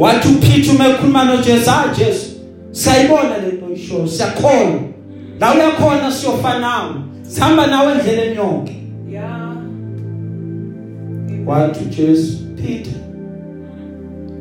Wathi 0.00 0.28
uPeter 0.28 0.74
umekhuluma 0.74 1.24
noJesu 1.24 1.70
ah 1.70 1.94
Jesu 1.98 2.26
sayibona 2.70 3.38
lento 3.38 3.72
isho 3.74 4.06
siyakhona 4.08 4.80
la 5.40 5.54
uyakhona 5.54 6.12
siyofana 6.12 6.58
nawe 6.60 6.94
sihamba 7.22 7.66
nawe 7.66 7.92
endleleni 7.92 8.36
yonke 8.36 8.76
Yeah. 9.12 9.56
wathi 11.46 11.84
uJesu 11.84 12.38
Peter 12.56 12.92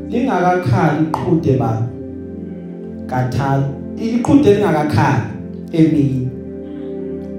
lingakakhali 0.10 1.04
iqhude 1.04 1.52
baba 1.58 1.88
kathathu 3.08 3.70
iqhude 4.04 4.54
lingakakhali 4.54 5.24
emini 5.72 6.28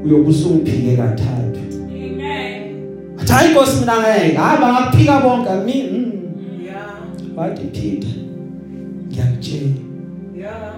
uyokusungiphike 0.04 0.96
kathathu 0.96 1.60
Amen. 1.88 2.62
athi 3.20 3.32
hayi 3.32 3.52
Nkosi 3.52 3.80
mina 3.80 3.94
ngeke 3.98 4.36
hamba 4.36 4.72
ngaphika 4.72 5.20
bonke 5.20 5.50
mi 5.66 5.82
mm. 5.92 5.96
Yeah. 5.96 5.99
Wathi 7.40 7.64
Peter 7.64 8.10
ngiyakutshela 9.08 9.70
Yeah. 10.36 10.72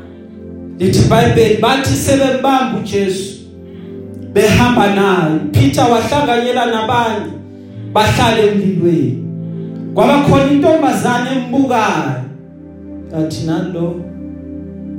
lithi 0.79 0.99
iBhayibheli 0.99 1.57
bathi 1.63 1.95
sebembamba 1.95 2.79
uJesu. 2.79 3.41
Behamba 4.33 4.95
naye. 4.95 5.39
Peter 5.53 5.85
wahlanganyela 5.85 6.67
nabanye. 6.67 7.33
Bahlala 7.93 8.43
emlilweni. 8.43 9.25
Kwaba 9.95 10.23
khona 10.23 10.53
intombazane 10.53 11.31
embukayo. 11.37 12.23
Athi 13.17 13.47
nalo 13.47 14.01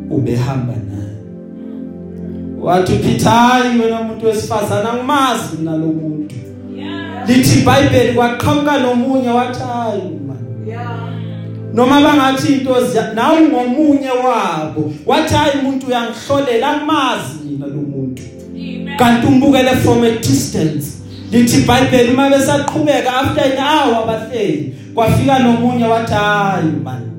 ubehamba 0.09 0.73
naye. 0.73 1.17
Wathi 2.61 2.93
Peter 2.93 3.31
hayi 3.31 3.79
wena 3.79 3.99
umuntu 4.01 4.25
wesifazana 4.25 4.91
angimazi 4.91 5.57
mina 5.57 5.71
lo 5.71 5.87
muntu 5.87 6.35
lithi 7.27 7.59
iBhayibheli 7.59 8.13
kwaqhamuka 8.13 8.79
nomunye 8.79 9.29
wathi 9.29 9.59
hayi 9.59 10.01
man. 10.27 10.67
Yeah. 10.67 11.12
Noma 11.73 12.01
bangathi 12.01 12.53
into 12.53 12.73
nawe 13.15 13.41
ngomunye 13.41 14.09
wabo. 14.09 14.93
Wathi 15.05 15.33
hayi 15.33 15.51
umuntu 15.59 15.87
uyangihlolela 15.87 16.67
angimazi 16.67 17.39
mina 17.45 17.67
lo 17.67 17.81
muntu. 17.81 18.23
Kanti 18.97 19.27
umbukele 19.27 19.75
from 19.81 20.03
a 20.03 20.11
distance. 20.11 21.01
Lithi 21.31 21.57
iBhayibheli 21.57 22.13
uma 22.13 22.29
besaqhubeka 22.29 23.07
after 23.07 23.43
an 23.43 23.57
hour 23.57 24.05
bahleli. 24.05 24.73
Kwafika 24.93 25.39
nomunye 25.39 25.85
wathi 25.85 26.13
hayi 26.13 26.71
man 26.83 27.09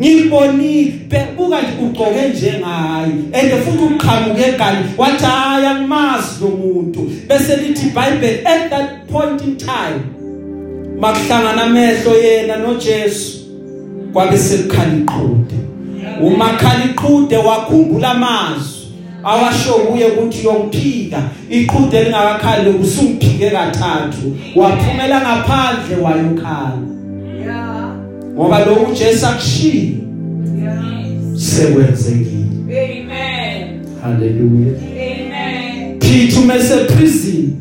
ngibonile 0.00 1.26
buka 1.36 1.60
nje 1.60 1.72
ugcoke 1.82 2.28
njengayi 2.28 3.12
and 3.32 3.52
futhi 3.64 3.94
uqhamuke 3.94 4.42
egani 4.42 4.84
wathi 4.98 5.24
hayi 5.24 5.66
angimazi 5.66 6.40
lo 6.40 6.48
muntu. 6.48 7.10
Bese 7.28 7.56
lithi 7.56 7.86
iBhayibheli 7.86 8.46
at 8.46 8.70
that 8.70 9.06
point 9.10 9.42
in 9.42 9.56
time 9.56 10.00
makuhlangana 11.00 11.62
amehlo 11.62 12.14
yena 12.14 12.56
noJesu. 12.56 13.49
Kwabe 14.12 14.38
sekukhala 14.38 14.94
iqhude 14.94 15.54
umakhala 16.22 16.84
iqhude 16.84 17.36
wakhumbula 17.36 18.10
amazwi 18.10 18.80
awasho 19.24 19.72
kuye 19.72 20.06
ukuthi 20.06 20.46
uyongiphika 20.46 21.22
iqhude 21.50 22.04
lingakakhali 22.04 22.64
lokusungiphike 22.72 23.50
kathathu 23.50 24.36
waphumela 24.56 25.20
ngaphandle 25.20 25.96
wayokhala 26.04 26.78
Yeah. 27.44 27.94
ngoba 28.34 28.58
lo 28.64 28.74
uJesu 28.74 29.26
akushiya 29.26 29.82
Yeah. 30.62 30.82
sekwenzekile 31.36 32.46
Amen. 32.68 33.80
haleluya 34.02 34.72
Amen. 34.78 35.98
Peter 35.98 36.44
mase 36.46 36.84
prison 36.84 37.52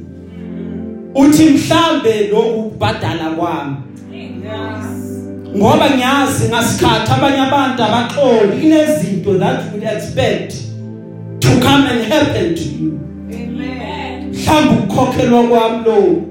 uthi 1.15 1.46
mhlambe 1.46 2.27
lokubhadala 2.32 3.29
kwami 3.29 3.75
Yeah. 4.13 4.99
Ngoba 5.58 5.89
ngiyazi 5.89 6.50
ngasikhathi 6.50 7.12
abanye 7.12 7.38
abantu 7.39 7.84
abaxoli 7.84 8.65
inezinto 8.65 9.39
that 9.39 9.60
you 9.65 9.72
would 9.72 9.84
expect 9.84 10.53
to 11.39 11.48
come 11.62 11.86
and 11.91 12.12
happen 12.13 12.56
to 12.56 12.63
you. 12.63 13.00
Amen. 13.34 14.32
mhlawumbe 14.32 14.74
ukukhokhelwa 14.84 15.44
kwami 15.44 15.84
lo 15.86 16.22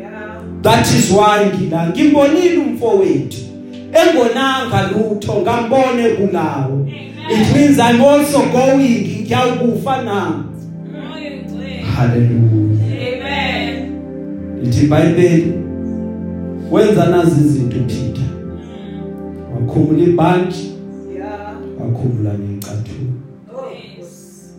Yeah. 0.00 0.40
that 0.62 0.86
is 0.86 1.10
why 1.10 1.46
ngila 1.56 1.86
ngimbonile 1.88 2.58
umfowethu. 2.58 3.38
Engonanga 3.92 4.90
lutho 4.92 5.32
ngambone 5.42 6.08
kulawo. 6.08 6.86
It 7.30 7.56
means 7.56 7.78
i'm 7.78 8.00
also 8.04 8.38
going 8.38 9.22
ngiyawukufa 9.22 10.02
nami 10.02 10.44
hallelujah. 11.96 12.78
Amen. 13.20 13.92
lithi 14.62 14.84
iBhayibheli 14.84 15.52
wenza 16.70 17.06
nazi 17.06 17.40
izinto 17.40 17.76
Peter 17.76 18.07
wakhumula 19.78 20.04
ibhanti 20.04 20.74
Yeah. 21.14 21.56
wakhumula 21.80 22.32
necathulo 22.32 23.12
Oh. 23.54 23.70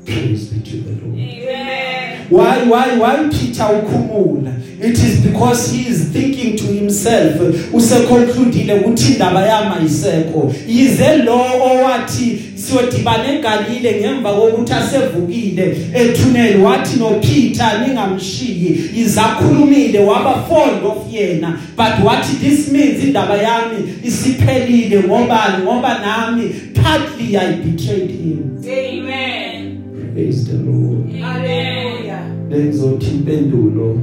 praise 0.05 0.45
be 0.53 0.59
to 0.69 0.77
the 0.77 0.91
Lord 1.05 1.19
Amen. 1.19 2.27
why 2.29 2.63
why 2.69 2.99
why 2.99 3.29
Peter 3.29 3.63
ukhumula 3.83 4.51
it 4.81 4.97
is 4.97 5.19
because 5.19 5.71
he 5.71 5.89
is 5.89 6.09
thinking 6.13 6.55
to 6.57 6.63
himself 6.63 7.35
useconcludile 7.73 8.73
ukuthi 8.73 9.13
indaba 9.13 9.41
yami 9.47 9.71
ayisekho 9.79 10.53
yize 10.67 11.17
lo 11.17 11.41
owathi 11.63 12.39
siyodibana 12.55 13.33
eGalile 13.33 14.01
ngemva 14.01 14.33
kokuthi 14.33 14.73
asevukile 14.73 15.77
ethuneni 15.93 16.63
wathi 16.63 16.99
no 16.99 17.09
Peter 17.09 17.85
ningamshiyi 17.87 18.89
izakhulumile 18.95 19.99
waba 19.99 20.33
fond 20.33 20.85
of 20.85 21.13
yena 21.13 21.59
but 21.77 22.05
wathi 22.05 22.35
this 22.35 22.71
means 22.71 23.03
indaba 23.03 23.37
yami 23.37 23.77
isiphelile 24.03 25.03
ngoba 25.03 25.59
ngoba 25.63 25.99
nami 25.99 26.49
partly 26.73 27.37
I 27.37 27.51
betrayed 27.55 28.09
him 28.11 28.57
Amen. 28.63 29.83
praise 30.13 30.45
the 30.45 30.57
Lord 30.57 31.11
Hallelujah. 31.21 32.21
bengizothi 32.49 33.05
impendulo. 33.11 33.97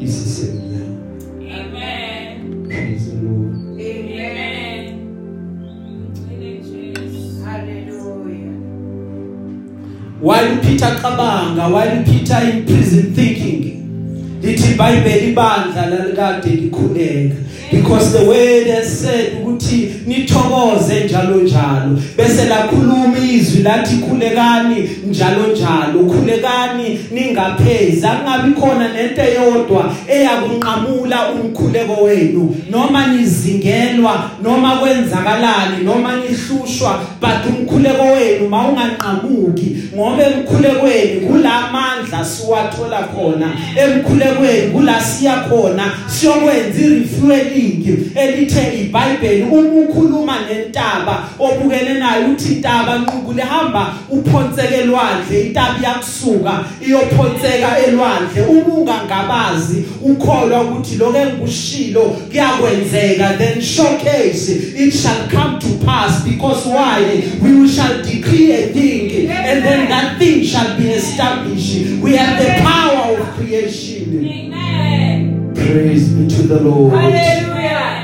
Isisemnyama 0.00 0.96
Amen. 1.40 2.64
praise 2.68 3.10
the 3.10 3.16
Lord 3.22 3.56
Amen. 3.80 4.96
Hallelujah. 7.44 8.52
while 10.20 10.58
Peter 10.62 10.90
qabanga 11.02 11.68
while 11.72 12.04
Peter 12.04 12.38
in 12.50 12.64
prison 12.66 13.14
thinking 13.14 13.62
lithi 14.42 14.72
iBhayibheli 14.74 15.32
ibandla 15.32 15.86
lalikade 15.86 16.50
likhuleka 16.50 17.34
because 17.70 18.12
the 18.18 18.24
word 18.28 18.66
has 18.66 19.00
said 19.00 19.44
nithokoze 20.06 21.04
njalo 21.04 21.36
njalo. 21.36 21.98
Bese 22.16 22.44
lakhuluma 22.44 23.18
izwi 23.18 23.62
lathi 23.62 23.96
khulekani 23.96 24.90
njalo 25.08 25.46
njalo. 25.46 26.04
Khulekani 26.10 26.98
ningaphezi. 27.10 28.06
Akungabi 28.06 28.52
khona 28.60 28.88
nento 28.92 29.22
eyodwa 29.22 29.94
eyakunqamula 30.08 31.18
umkhuleko 31.32 32.02
wenu. 32.02 32.56
Noma 32.70 33.06
nizingelwa 33.06 34.30
noma 34.42 34.76
kwenzakalani 34.76 35.84
noma 35.84 36.12
nihlushwa 36.16 37.00
but 37.20 37.46
umkhuleko 37.48 38.02
wenu 38.02 38.48
mawunganqamuki. 38.48 39.76
Ngoba 39.94 40.22
emkhulekweni 40.26 41.20
kulamandla 41.20 42.24
siwathola 42.24 43.02
khona. 43.02 43.48
Emkhulekweni 43.76 44.70
kula 44.72 45.00
siya 45.00 45.36
khona. 45.36 45.92
Siyokwenza 46.06 46.80
irefueling 46.80 47.98
elithe 48.14 48.80
iBhayibheli 48.80 49.42
uma 49.42 49.82
ukhuluma 49.96 50.36
nentaba 50.48 51.28
obukene 51.38 51.94
nayo 51.94 52.30
uthi 52.32 52.52
intaba 52.52 52.98
nqubule 52.98 53.42
hamba 53.42 53.94
uphonseke 54.10 54.74
elwandle 54.74 55.40
intaba 55.40 55.78
iyakusuka 55.80 56.64
iyophonseka 56.86 57.78
elwandle. 57.86 58.42
Uma 58.48 58.74
ungangabazi 58.74 59.84
ukholwa 60.02 60.62
ukuthi 60.62 60.96
lokho 60.96 61.18
engikushilo 61.18 62.02
kuyakwenzeka 62.02 63.38
then 63.38 63.60
showcase 63.60 64.52
it 64.52 64.94
shall 64.94 65.28
come 65.30 65.58
to 65.58 65.84
pass 65.84 66.24
because 66.24 66.66
why? 66.68 67.22
We 67.42 67.68
shall 67.68 68.02
decree 68.02 68.52
a 68.52 68.72
thing 68.72 69.30
and 69.30 69.64
then 69.64 69.88
that 69.88 70.18
thing 70.18 70.44
shall 70.44 70.76
be 70.76 70.90
established. 70.90 72.02
We 72.02 72.16
have 72.16 72.38
the 72.38 72.62
power 72.62 73.20
of 73.20 73.36
creation. 73.36 74.26
Amen. 74.26 74.56
praise 75.66 76.08
be 76.10 76.28
to 76.28 76.42
the 76.42 76.60
lord. 76.60 76.92
Hallelujah. 76.92 77.45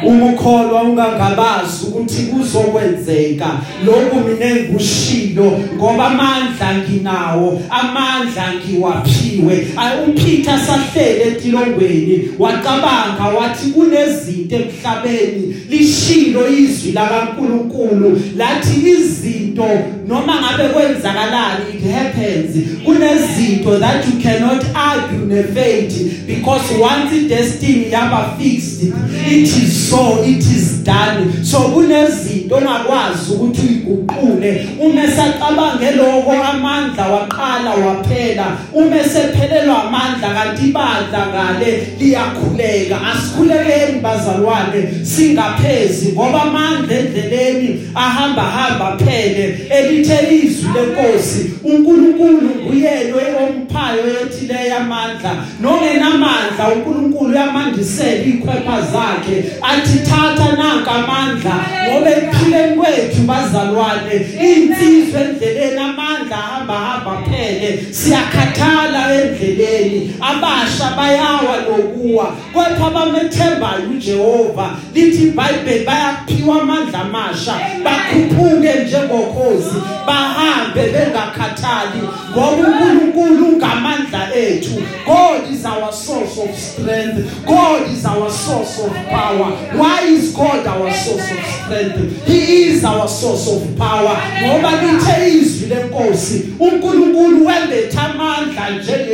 Uma 0.06 0.26
ukholwa 0.26 0.82
ungangabazi 0.82 1.86
ukuthi 2.02 2.22
kuzokwenzeka. 2.22 3.50
Lokhu 3.86 4.28
mina 4.28 4.46
engikushilo 4.46 5.60
ngoba 5.76 6.06
amandla 6.06 6.74
nginawo 6.78 7.62
amandla 7.70 8.54
ngiwaphiwe. 8.54 9.66
uPeter 10.08 10.58
sahlele 10.66 11.22
etilongweni 11.22 12.28
wacabanga 12.38 13.24
wathi 13.38 13.70
kunezinto 13.70 14.56
emhlabeni 14.56 15.56
lishilo 15.70 16.48
izwi 16.48 16.92
lakaNkuluNkulu 16.92 18.22
lathi 18.36 18.90
izinto 18.90 19.68
noma 20.08 20.34
ngabe 20.40 20.68
kwenzakalani 20.68 21.64
it 21.74 21.90
happens. 21.90 22.56
Kunezinto 22.84 23.78
that 23.78 24.06
you 24.06 24.20
cannot 24.20 24.64
argue 24.74 25.26
nefate 25.26 26.26
because 26.26 26.78
once 26.78 27.12
i 27.12 27.28
destiny 27.28 27.90
yaba 27.90 28.36
fixed 28.38 28.82
it 28.82 29.48
is 29.48 29.90
so 29.90 30.22
it 30.22 30.38
is 30.38 30.84
done. 30.84 31.44
So 31.44 31.58
kunezinto 31.92 32.56
ongakwazi 32.56 33.32
ukuthi 33.32 33.60
uyiguqule 33.60 34.68
uma 34.80 35.04
esacabange 35.04 35.90
lokho 35.96 36.32
amandla 36.32 37.06
waqala 37.06 37.70
waphela. 37.70 38.46
Uma 38.72 38.96
esephelelwa 38.96 39.84
amandla 39.84 40.28
kanti 40.34 40.68
ibandla 40.68 41.26
ngale 41.26 41.82
liyakhuleka. 42.00 42.96
Asikhulekeni 43.12 44.00
bazalwane 44.00 44.88
singaphezi 45.02 46.12
ngoba 46.12 46.42
amandla 46.42 46.98
endleleni 46.98 47.80
ahamba 47.94 48.42
hamba 48.42 48.96
phele. 48.96 49.58
Elithe 49.70 50.36
izwi 50.36 50.68
lenkosi 50.74 51.52
uNkulunkulu 51.64 52.50
nguyena 52.64 53.16
omphayo 53.44 54.06
yethileyo 54.06 54.76
amandla. 54.76 55.36
Nongenamandla 55.60 56.68
uNkulunkulu 56.74 57.30
uyamandisela 57.30 58.24
ikhwepha 58.24 58.80
zakhe. 58.92 59.44
Athi 59.62 59.98
thatha 59.98 60.56
nanka 60.56 60.90
amandla. 60.90 61.81
Ngoba 61.90 62.10
ephileni 62.10 62.76
kwethu 62.76 63.20
bazalwane 63.22 64.14
insizwe 64.50 65.20
endleleni 65.20 65.78
amandla 65.78 66.36
hamba 66.36 66.74
hamba 66.74 67.22
phele. 67.30 67.86
Siyakhathala 67.90 69.11
endleleni. 69.32 70.14
Abasha 70.20 70.96
bayawa 70.96 71.56
nokuwa 71.68 72.34
kodwa 72.52 72.86
abamethembayo 72.86 73.90
uJehova. 73.90 74.70
Lithi 74.94 75.22
iBhayibheli 75.22 75.84
bayaphiwa 75.84 76.62
amandla 76.62 76.98
amasha 76.98 77.54
bakhuphuke 77.84 78.74
njengokhozi 78.74 79.76
bahambe 80.06 80.82
bengakhathali 80.82 82.02
ngoba 82.30 82.68
uNkulunkulu 82.68 83.46
ungamandla 83.46 84.34
ethu. 84.34 84.82
God 85.06 85.52
is 85.52 85.64
our 85.64 85.92
source 85.92 86.38
of 86.38 86.58
strength. 86.58 87.46
God 87.46 87.90
is 87.90 88.04
our 88.06 88.30
source 88.30 88.78
of 88.78 88.92
power. 89.10 89.50
Why 89.76 90.00
is 90.06 90.32
God 90.34 90.66
our 90.66 90.90
source 90.92 91.30
of 91.30 91.38
strength? 91.46 92.26
He 92.26 92.64
is 92.64 92.84
our 92.84 93.08
source 93.08 93.48
of 93.48 93.76
power. 93.78 94.16
Ngoba 94.42 94.70
lithe 94.82 95.38
izwi 95.38 95.68
lenkosi 95.68 96.44
uNkulunkulu 96.60 97.46
wembetha 97.46 98.02
amandla 98.02 98.70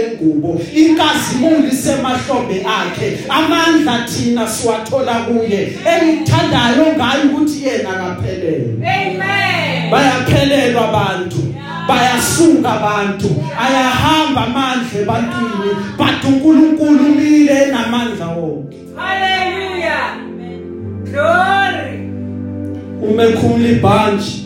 njengengubo 0.08 0.60
inkazimulo 0.74 1.68
isemahlombe 1.72 2.64
akhe 2.66 3.18
amandla 3.28 3.98
thina 4.08 4.46
siwathola 4.48 5.14
kuye 5.14 5.72
engithandayo 5.92 6.86
ngayo 6.96 7.22
ukuthi 7.32 7.66
yena 7.66 7.90
kaphelele 7.90 8.74
Amen. 8.82 9.90
bayaphelelwa 9.90 10.88
abantu 10.88 11.36
bayasuka 11.88 12.70
abantu 12.72 13.28
ayahamba 13.66 14.44
amandla 14.46 15.00
ebantwini 15.00 15.70
but 15.98 16.24
uNkulunkulu 16.28 17.04
umile 17.04 17.66
namandla 17.66 18.26
wonke 18.28 18.76
Hallelujah. 18.96 20.16
Glory. 21.04 21.98
umekhumula 23.02 23.68
ibhanji 23.68 24.44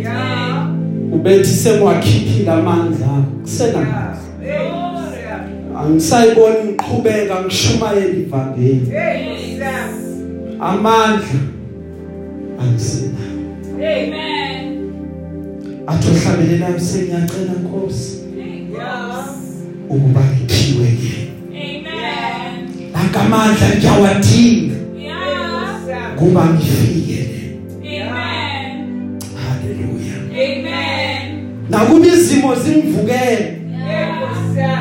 Yeah. 0.00 0.68
ubethi 1.12 1.48
sengwakhiphila 1.50 2.52
amandla 2.54 3.06
kusena 3.42 3.78
Yeah. 3.78 4.12
Hey. 4.12 4.15
Angisayibona 5.80 6.64
ngiqhubeka 6.64 7.34
ngishumayela 7.44 8.16
ivangeli 8.22 8.86
amandla 10.60 11.40
angisena 12.60 13.24
Amen. 13.76 14.64
athi 15.86 16.06
ohlabelelayo 16.10 16.80
sengiyacela 16.80 17.52
Nkosi 17.62 18.18
ukuba 19.88 20.20
ngiphiwe 20.20 20.88
ke 21.00 21.14
Amen. 21.52 22.52
lakamandla 22.94 23.66
ngiyawadinga 23.76 24.76
kuba 26.16 26.44
ngifike 26.54 27.20
Amen. 27.84 28.72
haleluya 29.42 30.16
Amen. 30.32 31.24
nakuba 31.70 32.06
izimo. 32.06 32.54
Sam. 32.56 33.55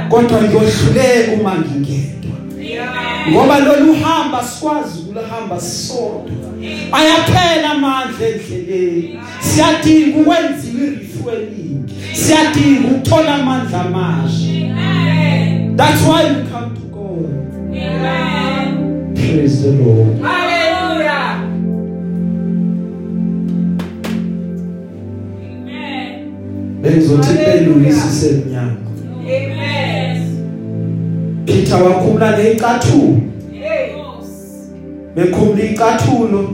Kodwa 0.09 0.41
ngiyohluleka 0.41 1.31
uma 1.41 1.55
ngingedwa 1.55 2.15
Yeah. 2.59 3.31
ngoba 3.31 3.59
lolu 3.59 3.93
hamba 3.93 4.43
sikwazi 4.43 4.99
ukulahamba 4.99 5.59
sisodwa 5.59 6.49
ayaphela 6.91 7.71
amandla 7.71 8.27
endleleni 8.27 9.19
siyadinga 9.39 10.17
ukwenziwa 10.17 10.83
i-refueling 10.87 11.83
siyadinga 12.13 12.87
ukuthola 12.87 13.35
amandla 13.35 13.81
amasha 13.81 14.51
Amen. 14.51 15.75
that's 15.77 16.01
why 16.01 16.23
we 16.23 16.43
come 16.51 16.75
to 16.75 16.85
God 16.91 17.29
Amen. 17.69 19.13
praise 19.15 19.61
the 19.61 19.71
Lord 19.71 20.21
Hallelujah. 20.21 21.39
Amen. 25.43 26.81
bengizothi 26.81 27.27
Hallelujah. 27.27 27.65
belulisi 27.65 28.09
semnyango 28.19 28.71
Amen. 28.71 28.84
Peter 31.75 31.87
wakhumula 31.89 32.37
neicathulo 32.37 33.19
Hey. 33.51 33.95
bekhumula 35.15 35.63
icathulo 35.63 36.53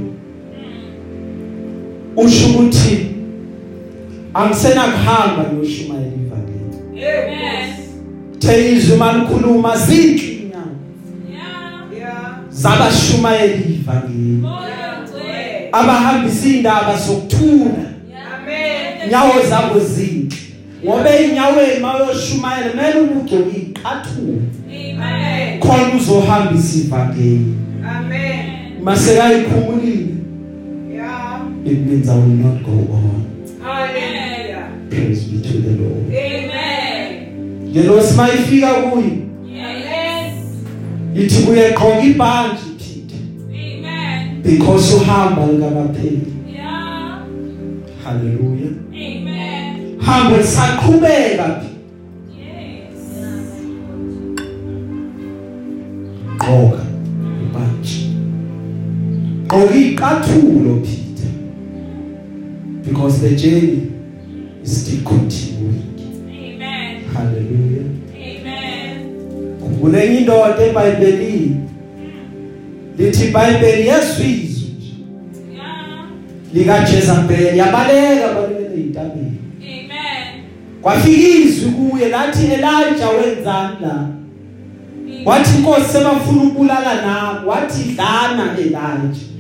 usho 2.18 2.48
ukuthi 2.48 3.08
angisena 4.34 4.82
kuhamba 4.82 5.44
ngiyoshumayela 5.54 6.12
ivangeli 6.26 7.06
Amen. 7.08 7.74
the 8.40 8.74
izwi 8.76 8.98
malikhuluma 8.98 9.78
zinhle 9.78 10.34
inyawo 10.34 10.72
Yeah. 11.32 12.00
Yeah. 12.00 12.32
zabashumayela 12.52 13.56
ivangeli 13.56 14.42
Yeah. 14.44 15.70
abahambisa 15.72 16.48
indaba 16.48 16.98
zokuthula 16.98 17.86
Amen. 18.36 19.08
inyawo 19.08 19.34
zabo 19.50 19.80
zinhle 19.80 20.38
ngoba 20.86 21.18
inyaweni 21.20 21.80
mayoshumayela 21.82 22.70
kumele 22.70 23.00
ubugcoke 23.02 23.58
iqathulo 23.58 24.42
Amen. 25.64 25.82
khona 25.92 25.96
uzohambisa 26.02 26.78
ivangeli 26.80 27.54
Amen. 27.98 28.46
masekayikhumulile 28.84 30.06
Yeah. 30.94 31.42
it 31.66 31.80
means 31.88 32.10
I 32.10 32.16
will 32.16 32.28
not 32.28 32.64
go 32.64 32.72
on 32.72 33.26
Hallelujah. 33.64 34.68
praise 34.90 35.24
be 35.26 35.38
to 35.48 35.58
the 35.62 35.70
Lord 35.84 36.06
Amen. 36.10 37.28
ngelosi 37.72 38.14
mayifika 38.16 38.74
kuyo 38.74 39.04
Yes. 39.48 40.34
yithi 41.16 41.50
uyaqhoka 41.52 42.02
ibhanji 42.04 42.62
Peter 42.80 43.20
Amen. 43.50 44.42
because 44.44 44.96
uhamba 44.96 45.46
likabapheli 45.48 46.22
Yeah. 46.54 47.24
haleluya 48.04 48.70
Amen. 48.94 50.00
hambo 50.00 50.38
lisaqhubeka 50.38 51.62
gqoka 56.52 56.84
ibhanji 57.46 58.10
gqoka 59.48 59.76
iqathulo 59.76 60.76
Peter 60.84 61.32
because 62.86 63.22
the 63.22 63.36
journey 63.36 63.92
is 64.64 64.82
still 64.82 65.04
continuing 65.04 65.84
Amen. 66.30 67.04
haleluya 67.14 67.84
Amen. 68.16 69.80
kulenye 69.82 70.18
indoda 70.18 70.66
eBhayibhelini 70.66 71.56
lithi 72.98 73.26
iBhayibheli 73.28 73.88
yesizwe 73.88 74.52
Yeah. 75.54 76.06
lika 76.54 76.80
Jezebel 76.80 77.58
yabaleka 77.58 78.34
balekele 78.34 78.82
itabeni 78.82 79.38
Amen. 79.62 80.44
kwafika 80.82 81.28
izwi 81.28 81.72
kuye 81.72 82.10
lathi 82.10 82.46
Elijah 82.46 83.10
wenzani 83.18 83.76
la 83.82 84.08
wathi 85.26 85.58
inkosi 85.58 85.92
sebafuna 85.92 86.44
ukubulala 86.44 87.02
nawe 87.02 87.46
wathi 87.46 87.84
dlana 87.84 88.58
Elijah 88.58 89.32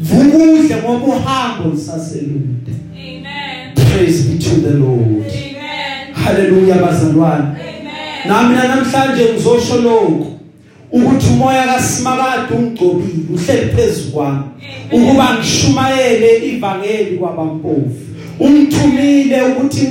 vukudle 0.00 0.76
ngoba 0.76 1.06
uhambo 1.06 1.70
lisaselude 1.74 2.72
Amen. 2.92 3.74
praise 3.74 4.22
be 4.22 4.38
to 4.38 4.54
the 4.60 4.74
Lord. 4.78 5.26
Amen. 5.26 6.14
haleluya 6.14 6.74
bazalwane. 6.74 7.44
Amen. 7.44 8.28
nami 8.28 8.54
namhlanje 8.54 9.32
ngizosho 9.32 9.76
lokho 9.76 10.26
ukuthi 10.92 11.26
umoya 11.32 11.66
kaSimakade 11.66 12.54
ungcobile 12.54 13.34
uhleli 13.34 13.72
phezukwami 13.72 14.42
ukuba 14.92 15.34
ngishumayele 15.38 16.46
ivangeli 16.48 17.18
kwabampofu. 17.18 18.12
Ungithumile 18.40 19.42
ukuthi 19.42 19.86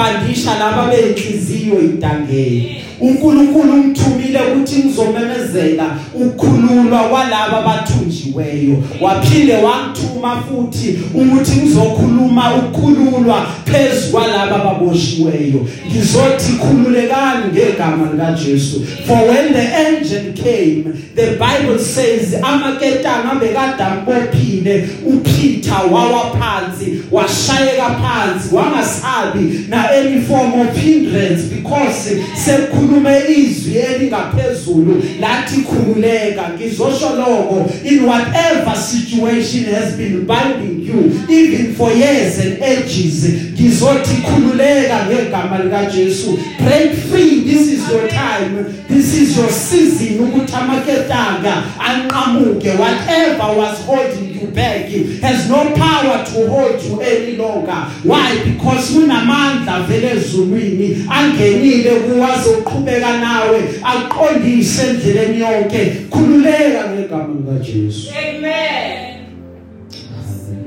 ngizobandisha 0.00 0.58
laba 0.58 0.90
benhliziyo 0.90 1.80
idangeni. 1.80 2.84
uNkulunkulu 3.00 3.72
ungithumile 3.72 4.40
ukuthi 4.52 4.76
ngizomemezela 4.76 5.96
ukukhululwa 6.14 6.98
kwalabo 6.98 7.56
abathunjiweyo. 7.56 8.82
Waphinde 9.00 9.54
wangithuma 9.54 10.42
futhi 10.42 10.98
ukuthi 11.14 11.56
ngizokhuluma 11.56 12.54
ukukhululwa 12.54 13.46
phezulu 13.64 14.12
kwalabo 14.12 14.54
ababoshiweyo. 14.54 15.66
Ngizothi 15.90 16.52
khululekani 16.52 17.44
ngegama 17.52 18.10
lika 18.12 18.32
Jesu 18.32 18.80
for 19.06 19.16
when 19.28 19.52
the 19.52 19.76
angel 19.86 20.32
came 20.34 20.84
the 21.14 21.38
bible 21.38 21.78
says 21.78 22.34
amaketanga 22.34 23.34
bekade 23.40 23.82
ambophile 23.82 24.88
uPeter 25.06 25.92
wawa 25.92 26.36
phansi 26.38 27.02
washayeka 27.10 27.90
phansi 27.90 28.54
wangasabi 28.54 29.66
na 29.68 29.89
any 29.92 30.20
form 30.20 30.60
of 30.60 30.76
hindrance 30.76 31.42
because 31.42 32.10
sekukhulume 32.44 33.22
izwi 33.28 33.74
elingaphezulu 33.76 35.02
lathi 35.20 35.60
khululeka. 35.60 36.50
Ngizosho 36.56 37.10
lokho 37.16 37.70
in 37.84 38.04
whatever 38.04 38.76
situation 38.76 39.64
has 39.64 39.96
been 39.96 40.26
binding 40.26 40.80
you 40.86 41.12
even 41.28 41.74
for 41.74 41.90
years 41.92 42.38
and 42.38 42.62
ages 42.62 43.24
ngizothi 43.54 44.22
khululeka 44.22 45.06
ngegama 45.06 45.58
lika 45.64 45.86
Jesu 45.86 46.38
break 46.58 46.92
free. 46.94 47.39
This 47.44 47.68
is 47.68 47.88
your 47.90 48.08
time. 48.08 48.64
This 48.88 49.14
is 49.14 49.36
your 49.36 49.48
season. 49.48 50.18
Ukuthi 50.20 50.54
amaketanga 50.54 51.62
anqamuke. 51.78 52.78
Whatever 52.78 53.56
was 53.58 53.84
holding 53.84 54.40
you 54.40 54.46
back 54.48 54.86
has 55.22 55.48
no 55.48 55.74
power 55.74 56.24
to 56.24 56.48
hold 56.48 56.82
you 56.82 57.00
any 57.00 57.36
longer. 57.36 57.80
Why? 58.04 58.42
Because 58.44 58.96
unamandla 58.96 59.80
vele 59.88 60.10
ezulwini. 60.10 61.06
Angenile 61.10 61.90
kuwazoqhubeka 61.90 63.18
nawe. 63.20 63.60
Aqondise 63.82 64.82
endleleni 64.86 65.40
yonke. 65.40 65.96
Khululeka 66.10 66.90
ngegama 66.90 67.34
lika 67.34 67.64
Jesu 67.64 68.10
Amen. 68.10 69.10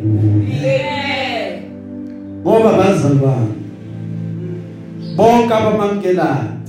Hallelujah 0.03 0.63
Amen. 0.63 0.93
ngoba 2.43 2.71
bazalwane 2.73 3.55
bonke 5.15 5.53
abamamkelayo 5.53 6.23
Hallelujah. 6.23 6.62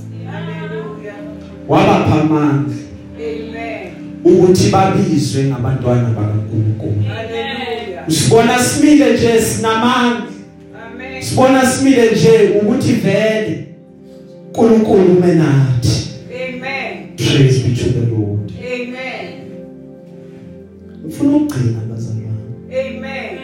Wabapha 1.67 2.21
amandla 2.21 2.75
Amen. 3.17 3.91
ukuthi 4.23 4.69
babizwe 4.69 5.43
ngabantwana 5.43 6.09
bakaNkulunkulu 6.09 7.03
Hallelujah. 7.07 8.09
sibona 8.11 8.59
simile 8.59 9.13
nje 9.13 9.41
sinamandla 9.41 10.23
Amen. 10.85 11.21
sibona 11.21 11.65
simile 11.65 12.11
nje 12.11 12.59
ukuthi 12.61 12.91
vele 12.93 13.65
uNkulunkulu 14.47 15.03
umenathi 15.17 16.09
Amen. 16.29 17.15
praise 17.17 17.59
be 17.63 17.75
to 17.75 17.89
the 17.89 18.05
Lord 18.11 18.51
Amen. 18.73 19.33
ufuna 21.07 21.35
ukugcina 21.37 21.79
bazalwane 21.89 22.25
Amen. 22.71 23.39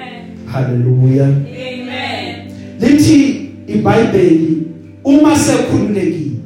haleluya 0.45 1.25
Amen. 1.25 2.36
lithi 2.79 3.49
iBhayibheli 3.67 4.57
uma 5.03 5.36
sekhululekile 5.36 6.12
Amen. 6.15 6.40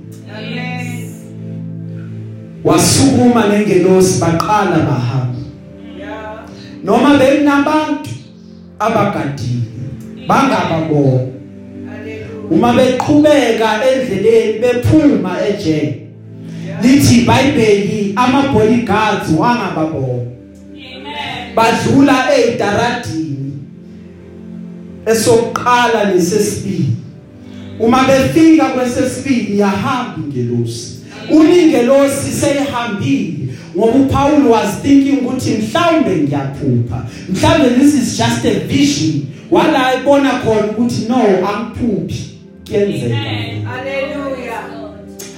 Wasukuma 2.65 3.47
nengelosi 3.47 4.19
baqala 4.19 4.77
bahamba. 4.89 5.39
Noma 6.83 7.17
bekunabantu 7.17 8.09
abagadile 8.79 9.61
bangababona 10.27 11.27
uma 12.49 12.73
beqhubeka 12.73 13.81
endleleni 13.89 14.59
bephuma 14.59 15.37
ejele 15.49 16.07
lithi 16.81 17.21
iBhayibheli 17.21 18.13
ama 18.15 18.41
bodyguards 18.53 19.29
wangababona 19.37 20.31
badlula 21.55 22.35
ezidaradini 22.37 23.53
esokuqala 25.05 26.13
nesesibili. 26.13 26.95
Uma 27.79 28.03
befika 28.03 28.65
kwesesibili 28.65 29.59
yahamba 29.59 30.17
ingelosi. 30.17 30.94
Uningelosi 31.31 32.31
seyihambile 32.31 33.33
ngoba 33.77 33.93
uPaul 33.99 34.47
was 34.47 34.81
thinking 34.81 35.17
ukuthi 35.17 35.51
mhlawumbe 35.51 36.15
ngiyaphupha 36.17 37.05
mhlawumbe 37.29 37.69
this 37.79 37.93
is 37.93 38.17
just 38.17 38.45
a 38.45 38.59
vision 38.67 39.21
wala 39.51 39.93
ibona 40.01 40.29
khona 40.31 40.65
ukuthi 40.71 41.05
no 41.09 41.15
angiphuphi 41.49 42.29
kuyenzeka 42.67 43.05
Amen. 43.15 43.65
Hallelujah. 43.65 44.63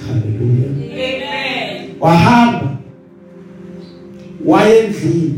haleluya 0.06 0.68
Amen. 0.92 1.90
wahamba 2.00 2.76
wayendlini 4.46 5.34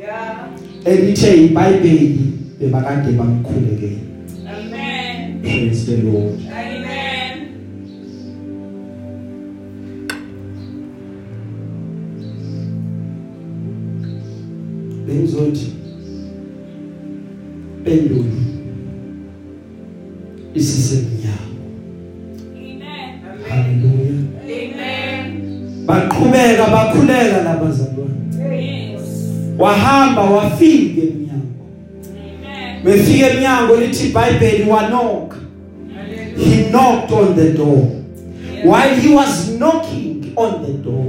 Yeah. 0.00 0.36
elithe 0.84 1.44
iBhayibheli 1.44 2.18
bebakade 2.60 3.12
bamkhulekela 3.12 3.98
Amen. 4.58 5.40
praise 5.42 5.86
the 5.86 5.96
lord 6.02 6.40
bengizothi 15.18 15.72
penduli 17.84 18.24
isisemnyango 20.54 21.38
Amen. 22.56 22.80
haleluya 23.48 24.18
Amen. 24.44 25.86
baqhubeka 25.86 26.66
bakhuleka 26.70 27.42
labazalwane 27.44 28.08
Yes. 28.56 29.00
wahamba 29.58 30.22
wafika 30.22 31.00
emnyango 31.02 31.64
Amen. 32.04 32.84
befika 32.84 33.30
emnyango 33.30 33.76
lithi 33.76 34.06
iBhayibheli 34.08 34.70
wanoka 34.70 35.36
he 36.36 36.62
knocked 36.70 37.12
on 37.12 37.34
the 37.36 37.52
door 37.52 37.86
while 38.64 38.94
he 39.00 39.14
was 39.14 39.50
knocking 39.58 40.32
on 40.36 40.52
the 40.66 40.72
door 40.72 41.04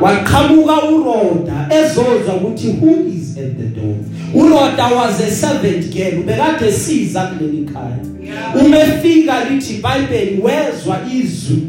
waqhamuka 0.00 0.82
uRoda 0.82 1.68
ezoza 1.70 2.34
ukuthi 2.34 2.66
who 2.68 2.90
is 3.08 3.17
at 3.38 3.56
the 3.58 3.80
door 3.80 3.96
uRoda 4.34 4.96
was 4.96 5.20
a 5.20 5.30
servant 5.30 5.94
girl 5.94 6.20
ubekade 6.20 6.72
siza 6.72 7.22
kuleli 7.26 7.64
khaya. 7.64 7.98
Umefika 8.64 9.44
lithi 9.44 9.74
iBhayibheli 9.74 10.40
wezwa 10.42 10.98
izwi 11.14 11.62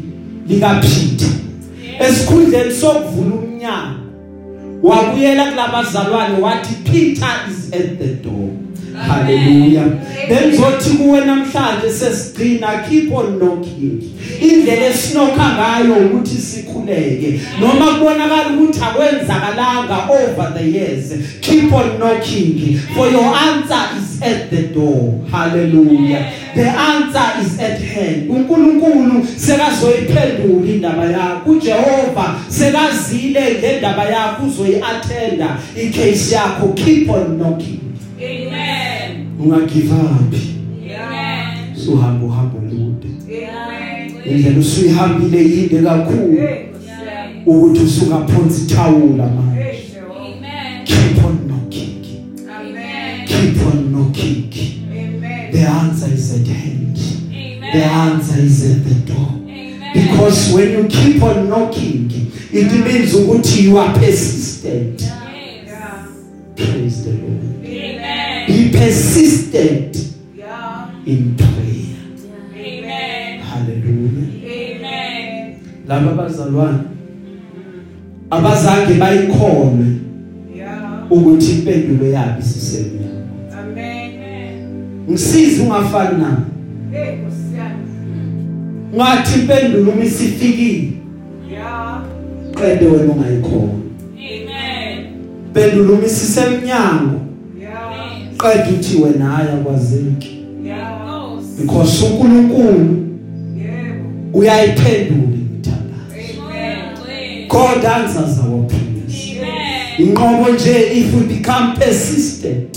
lika 0.48 0.74
Peter 0.74 1.28
esikhundleni 2.00 2.74
sokuvula 2.74 3.34
umnyango 3.34 4.00
wabuyela 4.82 5.44
kulabazalwane 5.50 6.40
wathi 6.40 6.74
Peter 6.84 7.28
is 7.50 7.72
at 7.72 7.98
the 7.98 8.14
door. 8.14 8.50
Haleluya 9.08 9.82
bengizothi 10.28 10.90
kuwe 10.90 11.24
namhlanje 11.24 11.90
sesigcina 11.90 12.84
keep 12.88 13.12
on 13.14 13.38
knocking 13.38 14.10
indlela 14.40 14.86
esinoka 14.86 15.44
ngayo 15.54 16.06
ukuthi 16.06 16.36
sikhuleke. 16.36 17.40
Noma 17.60 17.86
kubonakala 17.86 18.48
ukuthi 18.48 18.80
akwenzakalanga 18.80 20.08
over 20.10 20.54
the 20.54 20.64
years 20.64 21.12
keep 21.40 21.72
on 21.72 21.98
knocking 21.98 22.78
for 22.94 23.08
your 23.08 23.34
answer 23.34 23.98
is 23.98 24.22
at 24.22 24.50
the 24.50 24.62
door. 24.74 25.20
Hallelujah. 25.30 26.32
The 26.54 26.68
answer 26.68 27.40
is 27.42 27.58
at 27.58 27.80
hand. 27.80 28.30
uNkulunkulu 28.30 29.26
sekazoyiphendula 29.36 30.72
indaba 30.72 31.04
yakho. 31.04 31.50
uJehova 31.50 32.40
sekazile 32.48 33.54
ngendaba 33.58 34.04
yakho 34.04 34.46
uzoyiattenda 34.46 35.58
icase 35.76 36.34
yakho. 36.34 36.68
Keep 36.68 37.10
on 37.10 37.36
knocking 37.36 37.80
Amen. 38.22 38.59
Ungagive 39.44 39.92
up 39.92 40.34
Amen. 40.34 41.76
suhamba 41.84 42.26
uhamba 42.26 42.58
olude 42.58 43.08
Amen. 43.08 44.12
indlela 44.36 44.58
usuyihambile 44.58 45.38
yinde 45.44 45.82
kakhulu 45.82 46.38
ukuthi 47.46 47.80
usungaphonsi 47.80 48.66
thawula 48.74 49.26
manje 49.26 49.60
Amen. 49.60 50.84
keep 50.84 51.24
on 51.24 51.38
knocking 51.46 52.04
Amen. 52.60 53.26
keep 53.26 53.66
on 53.66 53.88
knocking 53.92 54.50
the 55.52 55.66
answer 55.66 56.14
is 56.14 56.32
at 56.34 56.46
hand 56.48 56.98
the 57.72 57.84
answer 57.84 58.44
is 58.44 58.64
at 58.64 58.84
the 58.84 59.12
door 59.12 59.30
Amen. 59.30 59.92
because 59.92 60.52
when 60.54 60.70
you 60.72 60.84
keep 60.88 61.22
on 61.22 61.48
knocking 61.48 62.10
it 62.52 62.72
means 62.72 63.14
ukuthi 63.14 63.64
you 63.64 63.78
are 63.78 63.92
persistent 63.98 65.00
Yes. 65.00 65.19
Persistent 68.80 69.96
Yeah. 70.36 70.88
in 71.06 71.36
prayer 71.36 72.00
Amen. 72.56 73.40
hallelujah 73.40 74.28
Amen. 74.44 75.54
laba 75.88 76.12
bazalwane 76.12 76.78
abazange 78.30 78.94
bayikholwe 78.94 79.86
Yeah. 80.56 81.12
ukuthi 81.12 81.52
impendulo 81.52 82.06
yabo 82.06 82.40
isisemnyama 82.40 83.20
Amen. 83.60 84.12
ngisiza 85.10 85.62
ungafani 85.62 86.18
nami 86.22 86.44
Hey, 86.92 87.16
Kusiyana. 87.16 87.76
ngathi 88.94 89.40
impendulo 89.40 89.92
uma 89.92 90.04
isifikile 90.04 90.92
Yeah. 91.50 92.02
qede 92.54 92.86
wena 92.86 93.12
ungayikholwa 93.12 93.74
Amen. 94.16 95.06
impendulo 95.46 95.94
uma 95.94 96.06
isisemnyango 96.06 97.19
Qede 98.40 98.70
uthi 98.80 98.96
wena 98.96 99.24
haya 99.30 99.56
kwazeki 99.56 100.36
Yeah. 100.64 101.00
because 101.60 102.04
uNkulunkulu 102.06 103.06
Yebo. 103.58 104.38
uyayiphendula 104.38 105.32
imithandazo 105.34 106.42
Amen. 106.46 107.48
God 107.48 107.84
answers 107.86 108.38
our 108.38 108.66
prayers 108.66 109.38
Amen. 109.38 110.08
inqobo 110.08 110.48
nje 110.54 110.80
if 111.00 111.14
we 111.14 111.20
become 111.20 111.72
persistent 111.78 112.76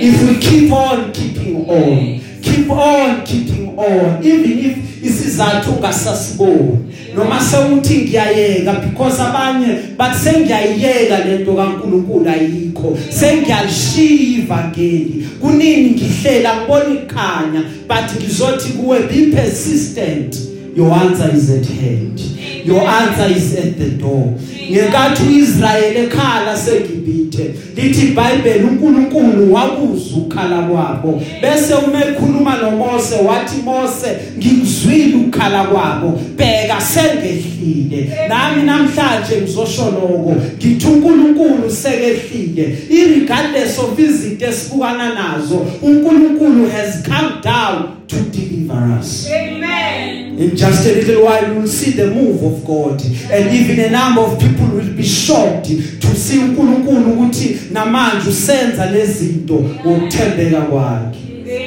if 0.00 0.28
we 0.28 0.34
keep 0.34 0.72
on 0.72 1.12
keeping 1.12 1.56
on 1.70 2.20
keep 2.40 2.70
on 2.70 3.22
keeping 3.24 3.68
on 3.78 4.22
even 4.26 4.58
if 4.58 5.04
isizathu 5.04 5.70
ungasasiboni 5.72 6.78
noma 7.18 7.40
sewuthi 7.40 7.94
ngiyayeka 7.94 8.72
because 8.72 9.22
abanye 9.22 9.78
bathi 9.96 10.18
sengiyayiyeka 10.18 11.18
lento 11.18 11.54
kaNkuluNkulu 11.54 12.30
ayikho. 12.30 12.98
Sengiyalishiya 13.10 14.38
ivangeli 14.38 15.28
kunini 15.40 15.90
ngihlela 15.90 16.56
ngibona 16.56 16.94
ikhanya 16.94 17.62
but 17.88 18.22
ngizothi 18.22 18.68
kuwe 18.68 19.00
be 19.00 19.36
persistent. 19.36 20.36
Your 20.76 20.92
answer 20.92 21.34
is 21.34 21.50
at 21.50 21.66
hand. 21.66 22.37
Your 22.68 22.86
answer 22.86 23.36
is 23.36 23.56
at 23.56 23.78
the 23.78 23.90
door. 23.90 24.34
Ngenkathi 24.70 25.22
uIsrael 25.22 25.96
ekhala 25.96 26.56
segibithe 26.56 27.54
lithi 27.76 28.06
iBhayibheli 28.06 28.64
uNkulunkulu 28.64 29.54
wakuza 29.54 30.16
ukhala 30.16 30.62
kwabo. 30.62 31.22
Bese 31.42 31.74
uma 31.74 32.04
ekhuluma 32.04 32.56
noMose 32.56 33.14
wathi 33.14 33.62
Mose 33.64 34.08
ngikuzwile 34.38 35.16
ukhala 35.16 35.64
kwabo. 35.64 36.20
Bheka 36.36 36.80
sengehlile. 36.80 38.28
Nami 38.28 38.62
namhlanje 38.62 39.36
ngizosho 39.42 39.84
lokho 39.84 40.36
ngithi 40.58 40.86
uNkulunkulu 40.86 41.70
sekehlile. 41.70 42.78
Irregardless 42.90 43.78
of 43.78 43.98
izinto 43.98 44.46
esibukana 44.46 45.14
nazo 45.14 45.66
uNkulunkulu 45.82 46.70
has 46.70 47.02
come 47.02 47.30
down. 47.42 47.97
To 48.08 48.16
deliver 48.16 48.98
us 48.98 49.28
Amen. 49.30 50.38
In 50.38 50.56
just 50.56 50.86
a 50.86 50.94
little 50.94 51.24
while, 51.24 51.48
you 51.48 51.60
will 51.60 51.66
see 51.66 51.90
the 51.92 52.06
move 52.06 52.42
of 52.44 52.64
God, 52.64 53.02
and 53.02 53.50
even 53.52 53.80
a 53.80 53.90
number 53.90 54.20
of 54.20 54.38
people 54.38 54.68
will 54.68 54.94
be 54.94 55.02
shocked 55.02 55.66
to 55.66 56.14
see 56.14 56.38
uNkulunkulu 56.38 57.12
ukuthi 57.12 57.58
namanje 57.72 58.28
usenza 58.28 58.90
lezinto 58.90 59.54
ngokuthembeka 59.54 60.60
kwakhe. 60.60 61.18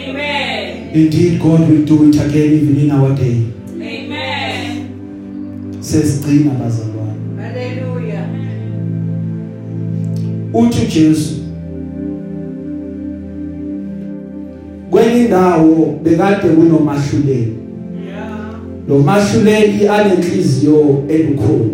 Amen. 0.09 0.89
Indeed, 0.93 1.39
God 1.39 1.69
will 1.69 1.85
do 1.85 2.09
it 2.09 2.15
again 2.21 2.53
even 2.53 2.79
in 2.79 2.91
our 2.91 3.15
day. 3.15 3.43
Amen. 3.75 4.87
Sesigcina 5.79 6.51
bazalwane. 6.51 7.41
Hallelujah. 7.41 8.25
Uthi 10.53 10.85
Jesu 10.85 11.40
indawo 15.31 15.99
bekade 16.03 16.49
kunomahluleli. 16.49 17.53
Yeah. 18.05 18.59
Lo 18.87 18.99
mahluleli 18.99 19.87
anenhliziyo 19.87 21.03
elukhulu. 21.09 21.71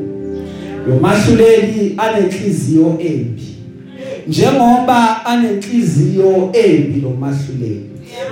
Lo 0.87 0.99
mahluleli 0.99 1.93
anenhliziyo 1.97 2.97
embi. 2.99 3.43
Njengoba 4.27 5.25
anenhliziyo 5.25 6.49
embi 6.53 7.01
lo 7.01 7.09
mahluleli. 7.09 7.83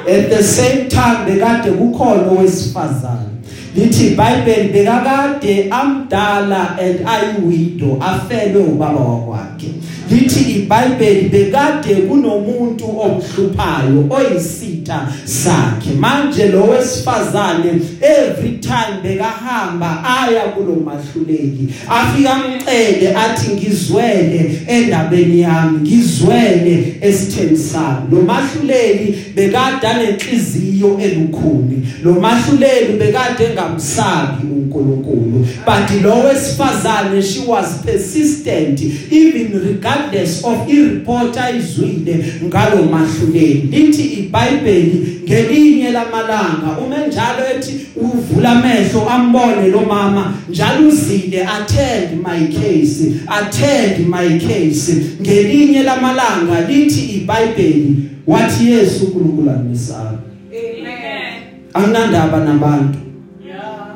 At 0.07 0.29
the 0.29 0.43
same 0.43 0.85
time 0.89 1.25
bekade 1.25 1.71
kukhona 1.71 2.31
owesifazane. 2.31 3.29
Lithi 3.75 4.07
iBhayibheli 4.07 4.69
bekakade 4.69 5.67
amdala 5.69 6.77
and 6.79 6.99
ayiwidow 7.05 7.97
afelwe 8.01 8.63
ubaba 8.63 8.99
wakwakhe. 8.99 9.67
Lithi 10.11 10.51
iBhayibheli 10.55 11.29
bekade 11.29 11.95
kunomuntu 11.95 12.85
omhluphayo 12.99 14.05
oyisitha 14.09 15.07
sakhe. 15.25 15.91
Manje 15.99 16.47
lo 16.47 16.63
wesifazane 16.63 17.81
every 18.01 18.57
time 18.59 19.01
bekahamba 19.03 20.03
aya 20.03 20.41
kulo 20.41 20.75
mahluleli 20.75 21.73
afika 21.89 22.33
amcele 22.33 23.15
athi 23.15 23.51
ngizwele 23.51 24.61
endabeni 24.67 25.39
yami 25.39 25.79
ngizwele 25.79 26.95
esitheni 27.01 27.57
sami 27.57 28.11
lo 28.11 28.21
mahluleli 28.21 29.25
bekade 29.35 29.87
anenhliziyo 29.87 30.99
elukhuni 30.99 31.87
lo 32.03 32.13
mahluleli 32.13 32.93
bekade 32.99 33.43
engamsabi 33.45 34.47
uNkulunkulu 34.51 35.47
but 35.65 36.03
lo 36.03 36.19
wesifazane 36.19 37.23
she 37.23 37.41
was 37.47 37.67
persistent 37.85 38.81
even 39.11 39.53
regardless 39.95 40.43
of 40.43 40.67
ireport 40.69 41.37
ayizwile 41.37 42.25
ngalo 42.43 42.83
mahluleli 42.83 43.53
lithi 43.71 44.03
iBhayibheli 44.03 45.21
ngelinye 45.23 45.91
lamalanga 45.91 46.77
uma 46.85 47.07
njalo 47.07 47.43
ethi 47.55 47.73
uvula 47.95 48.49
amehlo 48.51 49.09
ambone 49.09 49.67
lo 49.67 49.81
mama 49.81 50.33
njalo 50.49 50.87
uzile 50.87 51.45
attend 51.45 52.21
my 52.27 52.47
case 52.47 53.11
attend 53.27 54.07
my 54.07 54.39
case 54.39 54.95
ngelinye 55.21 55.83
lamalanga 55.83 56.61
lithi 56.69 57.01
iBhayibheli 57.01 57.95
wathi 58.27 58.71
Yesu 58.71 59.05
uNkulunkulu 59.05 59.49
anisaba 59.51 60.19
Amen. 60.51 61.33
anginandaba 61.73 62.39
nabantu 62.39 62.99
Yeah. 63.45 63.95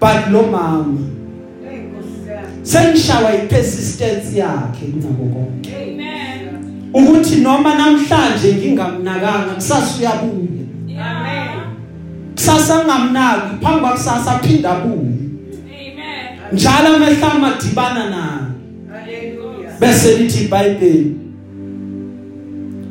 but 0.00 0.32
lo 0.32 0.42
mama 0.42 0.82
Thank 0.82 1.00
you, 1.00 1.04
sir. 1.04 1.09
Sengishawa 2.70 3.34
ipersistence 3.34 4.38
yakhe 4.38 4.86
kunako 4.86 5.24
konke 5.24 5.70
Amen. 5.76 6.40
ukuthi 6.92 7.36
noma 7.36 7.74
namhlanje 7.74 8.54
ngingamnakanga 8.54 9.54
kusasa 9.54 9.98
uyabuya 9.98 10.64
Amen. 11.10 11.60
kusasa 12.34 12.84
ngamnaki 12.84 13.56
phambi 13.62 13.80
kwakusasa 13.80 14.30
aphinda 14.32 14.70
abuye 14.70 14.96
Amen. 14.98 16.52
njalo 16.52 16.96
amehla 16.96 17.32
amadibana 17.32 18.10
naye 18.10 18.40
Hallelujah. 18.92 19.78
bese 19.80 20.16
lithi 20.18 20.44
iBhayibheli 20.44 21.16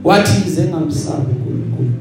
wathi 0.04 0.48
ize 0.48 0.63
ngamsabi 0.63 1.32
uNkulunkulu 1.32 1.92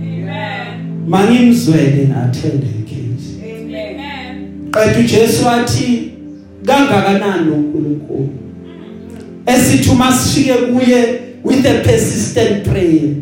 Amen. 0.00 1.08
mangimzwele 1.08 2.04
na 2.04 2.22
attend 2.24 2.62
her 2.64 2.84
case 2.84 3.28
Amen. 3.42 4.00
Amen. 4.00 4.70
qedwe 4.70 5.00
uJesu 5.04 5.46
wathi 5.46 6.12
kangakanani 6.68 7.50
uNkulunkulu 7.50 8.28
esithi 9.46 9.90
uma 9.90 10.12
sifike 10.12 10.52
kuye 10.54 11.20
with 11.44 11.66
a 11.66 11.74
persistent 11.74 12.68
prayer 12.68 13.14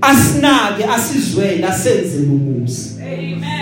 asinake 0.00 0.84
asizwele 0.84 1.66
asenzele 1.66 2.26
umusa 2.26 2.90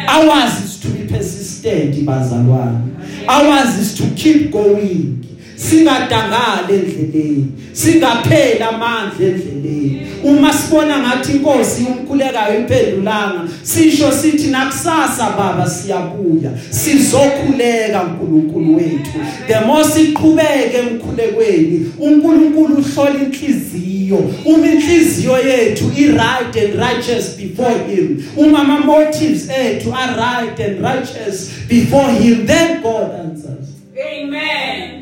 ours 0.09 0.65
is 0.65 0.81
to 0.81 0.89
be 0.89 1.05
persistent 1.17 2.05
bazalwane. 2.05 2.91
Ours 3.29 3.79
is 3.79 3.95
to 3.95 4.05
keep 4.17 4.51
going. 4.53 5.24
Singadangale 5.57 6.75
endleleni. 6.75 7.47
Singaphela 7.73 8.69
amandla 8.69 9.27
endleleni. 9.27 10.07
Uma 10.25 10.53
sibona 10.53 10.99
ngathi 10.99 11.33
inkosi 11.33 11.83
umkhulekayo 11.85 12.59
impendulanga 12.59 13.41
sisho 13.63 14.13
sithi 14.13 14.49
nakusasa 14.51 15.31
baba 15.37 15.71
siyabuya. 15.71 16.51
Sizokhuleka 16.71 18.03
uNkulunkulu 18.03 18.77
wethu. 18.77 19.19
The 19.47 19.61
more 19.67 19.85
siqhubeke 19.85 20.79
emkhulekweni 20.79 21.93
uNkulunkulu 21.99 22.77
uhlola 22.77 23.15
inhliziyo. 23.15 24.31
Uma 24.45 24.67
inhliziyo 24.67 25.39
yethu 25.39 25.93
i 25.97 26.07
right 26.07 26.57
and 26.57 26.75
righteous 26.81 27.37
before 27.37 27.75
him 27.89 28.23
uma 28.37 28.59
ama 28.59 28.81
motives 28.81 29.49
ethu 29.51 29.95
are 29.95 30.17
right 30.17 30.61
and 30.61 30.81
righteous 30.81 31.51
before 31.69 32.13
him 32.13 32.47
then 32.47 32.83
God 32.83 33.11
answers. 33.13 33.69
Amen. 33.97 34.94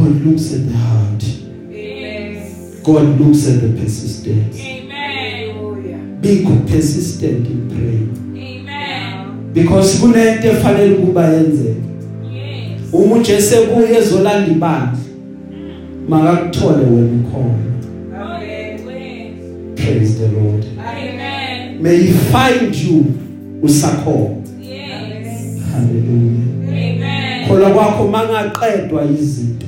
God 0.00 0.24
looks 0.26 0.52
at 0.54 0.60
the 0.68 0.76
heart 0.76 1.24
Amen. 1.70 2.82
God 2.82 3.20
looks 3.20 3.46
at 3.48 3.60
the 3.60 3.68
persistence 3.80 4.58
Amen. 4.60 5.50
Hallelujah. 5.50 5.98
be 6.20 6.44
persistent 6.66 7.46
in 7.46 7.68
praying 7.68 8.16
Amen. 8.36 9.52
because 9.52 9.98
kunento 10.00 10.48
efanele 10.48 10.94
kuba 10.94 11.24
yenzeke 11.28 11.80
Yes. 12.34 12.80
uma 12.92 13.16
uJesu 13.16 13.54
ebuye 13.62 13.96
ezolanda 13.98 14.46
ibandla 14.52 14.98
makakuthole 16.08 16.84
wena 16.84 17.28
ukhona 17.28 17.70
Amen. 18.14 19.74
praise 19.76 20.14
the 20.18 20.28
lord 20.28 20.64
Amen. 20.78 21.82
may 21.82 21.96
he 21.96 22.12
find 22.12 22.74
you 22.74 23.04
usakhona 23.62 24.36
Yes. 24.62 25.58
hallelujah 25.72 26.48
Amen. 26.68 27.48
khola 27.48 27.70
kwakho 27.70 28.08
mangaqedwa 28.08 29.04
izinto 29.04 29.66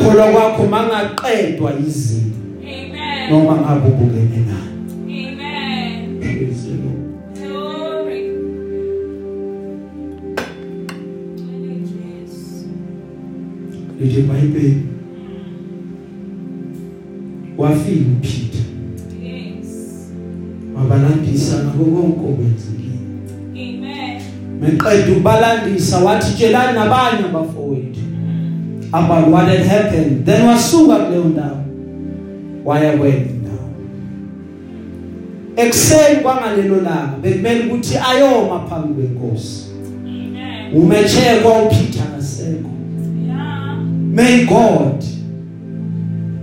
Yeah. 0.00 0.12
khola 0.12 0.32
kwakho 0.32 0.66
mangaqedwa 0.66 1.72
izinto 1.86 2.38
Amen. 2.62 3.30
noma 3.30 3.54
ngabe 3.56 3.88
ubukene 3.88 4.38
nayo 4.48 4.72
Amen. 5.04 6.20
praise 6.20 6.62
the 6.64 6.74
lord 6.82 7.02
Glory. 7.34 8.22
Yes. 11.84 12.64
lithi 14.00 14.20
iBhayibheli 14.20 14.82
wafika 17.58 18.04
uPeter 18.12 18.60
Yes. 19.22 19.66
wabalandisa 20.76 21.56
ngakho 21.64 21.84
konke 21.84 22.20
okwenzekile 22.30 22.98
Amen. 23.52 24.20
meqeda 24.60 25.12
ukubalandisa 25.12 25.98
wathi 25.98 26.34
tshelani 26.34 26.78
nabanye 26.78 27.24
abafowethu 27.24 27.87
about 28.92 29.28
what 29.28 29.48
had 29.48 29.66
happened 29.66 30.24
then 30.26 30.46
wasuka 30.48 30.96
kuleyo 30.96 31.24
ndawo 31.24 31.56
waya 32.64 32.96
kwenye 32.98 33.16
indawo 33.16 33.58
ekseni 35.56 36.20
kwangalelo 36.22 36.76
langa 36.76 37.12
bekumele 37.22 37.64
ukuthi 37.66 37.94
ayoma 38.10 38.60
phambi 38.60 39.02
kwenkosi 39.02 39.64
Amen. 40.04 40.82
umechekwa 40.82 41.62
uPeter 41.62 42.02
kasekho 42.16 42.68
Yeah. 43.26 43.76
may 44.14 44.44
god 44.44 45.04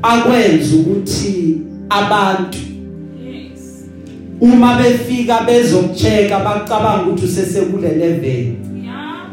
akwenza 0.01 0.75
ukuthi 0.75 1.57
abantu 1.89 2.57
Yes. 3.25 3.85
uma 4.41 4.77
befika 4.77 5.41
bezokucheka 5.41 6.39
bacabanga 6.39 7.03
ukuthi 7.03 7.25
usesekule 7.25 7.89
level 7.89 8.45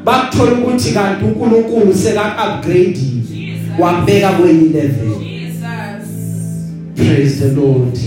Yeah. 0.05 0.21
bakuthola 0.21 0.53
ukuthi 0.53 0.93
kanti 0.93 1.25
uNkulunkulu 1.25 1.95
seka 1.95 2.37
upgrade 2.47 2.99
Jesus. 2.99 3.79
wabeka 3.79 4.33
kwenye 4.33 4.69
level 4.69 5.19
Jesus. 5.19 6.09
praise 6.97 7.37
the 7.41 7.55
lord 7.61 7.99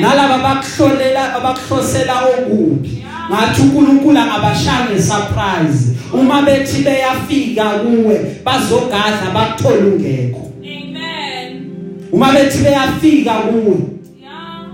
nalaba 0.00 0.38
bakuhlolela 0.38 1.34
abakuhlosela 1.34 2.14
okubi 2.24 3.04
ngathi 3.30 3.62
uNkulunkulu 3.62 4.18
angabashaya 4.18 5.02
surprise 5.02 5.90
uma 6.12 6.42
bethi 6.42 6.82
beyafika 6.82 7.70
kuwe 7.70 8.20
bazogadla 8.44 9.30
bakuthola 9.34 9.86
ungekho 9.86 10.52
Amen. 10.62 11.70
uma 12.12 12.32
bethi 12.32 12.58
beyafika 12.58 13.32
kuwe 13.34 13.76
Yeah. 14.20 14.64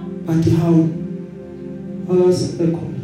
awasekhona 2.10 2.96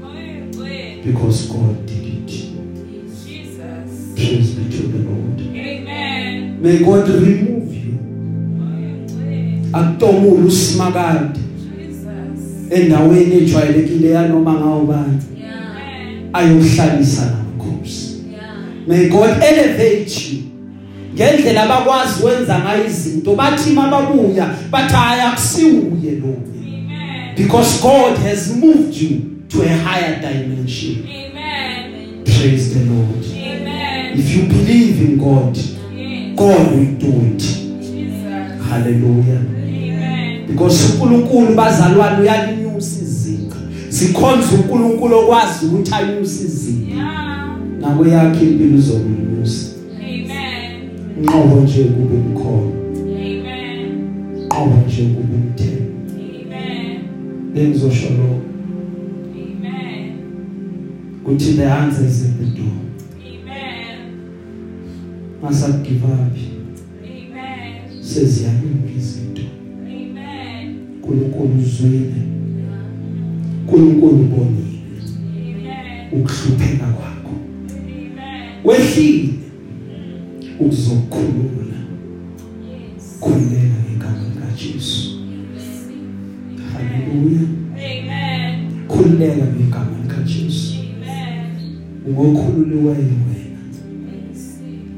Good. 0.00 0.56
Good. 0.56 1.04
because 1.04 1.48
God 1.48 1.86
did. 1.86 2.03
Praise 4.26 4.50
be 4.54 4.76
to 4.76 4.82
the 4.82 4.98
Lord 4.98 5.40
Amen. 5.40 6.58
may 6.62 6.78
God 6.78 7.08
remove 7.08 7.74
you 7.74 7.98
Good. 9.08 9.74
akutomula 9.74 10.44
usimakade 10.46 11.40
Jesus. 11.78 12.72
endaweni 12.80 13.34
ejwayelekile 13.36 14.10
yanoma 14.10 14.52
ngawubani 14.52 15.18
Amen. 15.44 16.28
ayokuhlalisa 16.32 17.22
namakhosi 17.26 18.16
may 18.88 19.08
God 19.08 19.30
elevate 19.42 20.32
you 20.32 20.38
ngendlela 21.14 21.62
abakwazi 21.62 22.18
ukwenza 22.22 22.58
ngayo 22.58 22.86
izinto 22.86 23.34
bathi 23.34 23.70
mababuya 23.70 24.54
bathi 24.70 24.94
ayakusiuye 24.96 26.10
lo 26.20 26.28
Amen. 26.28 27.36
because 27.36 27.82
God 27.82 28.18
has 28.18 28.56
moved 28.56 28.94
you 29.02 29.20
to 29.48 29.62
a 29.62 29.68
higher 29.68 30.20
dimension 30.20 30.96
Amen. 31.04 32.24
praise 32.24 32.74
the 32.74 32.84
Lord 32.84 33.23
Amen. 34.14 34.20
if 34.20 34.36
you 34.36 34.42
believe 34.42 35.00
in 35.10 35.18
God 35.18 35.56
Yes. 35.56 36.36
God 36.36 36.72
will 36.72 36.92
do 36.98 37.12
it 37.26 37.42
Jesus. 37.80 38.68
hallelujah 38.70 39.40
Amen. 39.40 40.46
because 40.46 40.92
uNkulunkulu 40.92 41.54
bazalwane 41.54 42.20
uyalinyusa 42.22 43.02
izinga 43.02 43.56
sikhonza 43.88 44.48
uNkulunkulu 44.54 45.18
okwazi 45.18 45.66
ukuthi 45.66 45.94
anyuse 45.94 46.44
izinga 46.44 46.94
Yeah. 46.94 47.56
nako 47.80 48.06
yakhe 48.06 48.44
impilo 48.46 48.78
uzokunyusa 48.78 49.66
Amen. 50.00 51.22
nqobo 51.22 51.60
nje 51.60 51.84
kube 51.84 52.14
umkhono 52.16 52.72
Amen. 53.02 53.90
nqobo 54.46 54.74
nje 54.86 55.02
kube 55.02 55.34
umthembu 55.34 55.92
Amen. 56.52 56.98
engizosho 57.56 58.06
lo 58.08 58.40
Amen. 59.34 60.12
ukuthi 61.22 61.52
the 61.52 61.64
answer 61.72 62.06
is 62.06 62.22
at 62.24 62.38
the 62.38 62.44
door 62.44 62.66
Amen. 62.66 62.83
Masa 65.44 65.68
give 65.82 66.04
up 66.04 66.36
Amen. 67.04 68.02
seziyalunga 68.02 68.90
izinto 68.98 69.42
Amen. 69.86 70.76
uNkulunkulu 70.94 71.58
uzwile 71.62 72.12
uNkulunkulu 73.62 74.20
ubonile 74.20 74.78
Amen. 75.36 76.20
ukuhlupheka 76.20 76.86
kwakho 76.86 77.03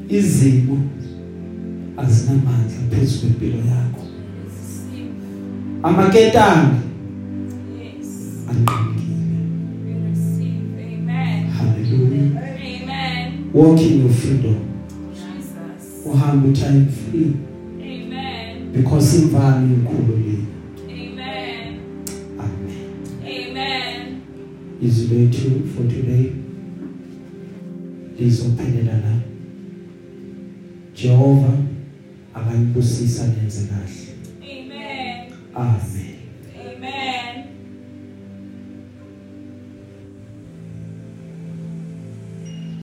izimo 0.08 0.78
azinamandla 1.96 2.78
phezu 2.90 3.18
kwempilo 3.20 3.56
yakho 3.56 4.02
amaketanga 5.82 6.76
Yes. 7.82 8.06
anqikile 8.48 9.16
We 9.86 10.08
receive. 10.08 10.66
Amen. 10.94 11.46
haleluya 11.46 12.42
Amen. 12.42 13.32
walk 13.54 13.80
in 13.80 14.00
your 14.00 14.10
freedom 14.10 14.56
Jesus. 15.14 16.06
uhambe 16.06 16.52
time 16.52 16.86
free 16.86 17.32
Amen. 17.80 18.72
because 18.72 19.18
imvana 19.18 19.66
inkulu 19.66 20.16
le 20.18 20.38
Amen. 20.92 21.78
amen 22.38 22.80
Amen. 23.22 24.20
is 24.82 24.98
it 25.12 25.32
true 25.32 25.62
for 25.76 25.88
today 25.88 26.32
lizophelela 28.20 28.55
Akayibusisa 32.76 33.24
nenze 33.26 33.60
kahle. 33.68 34.05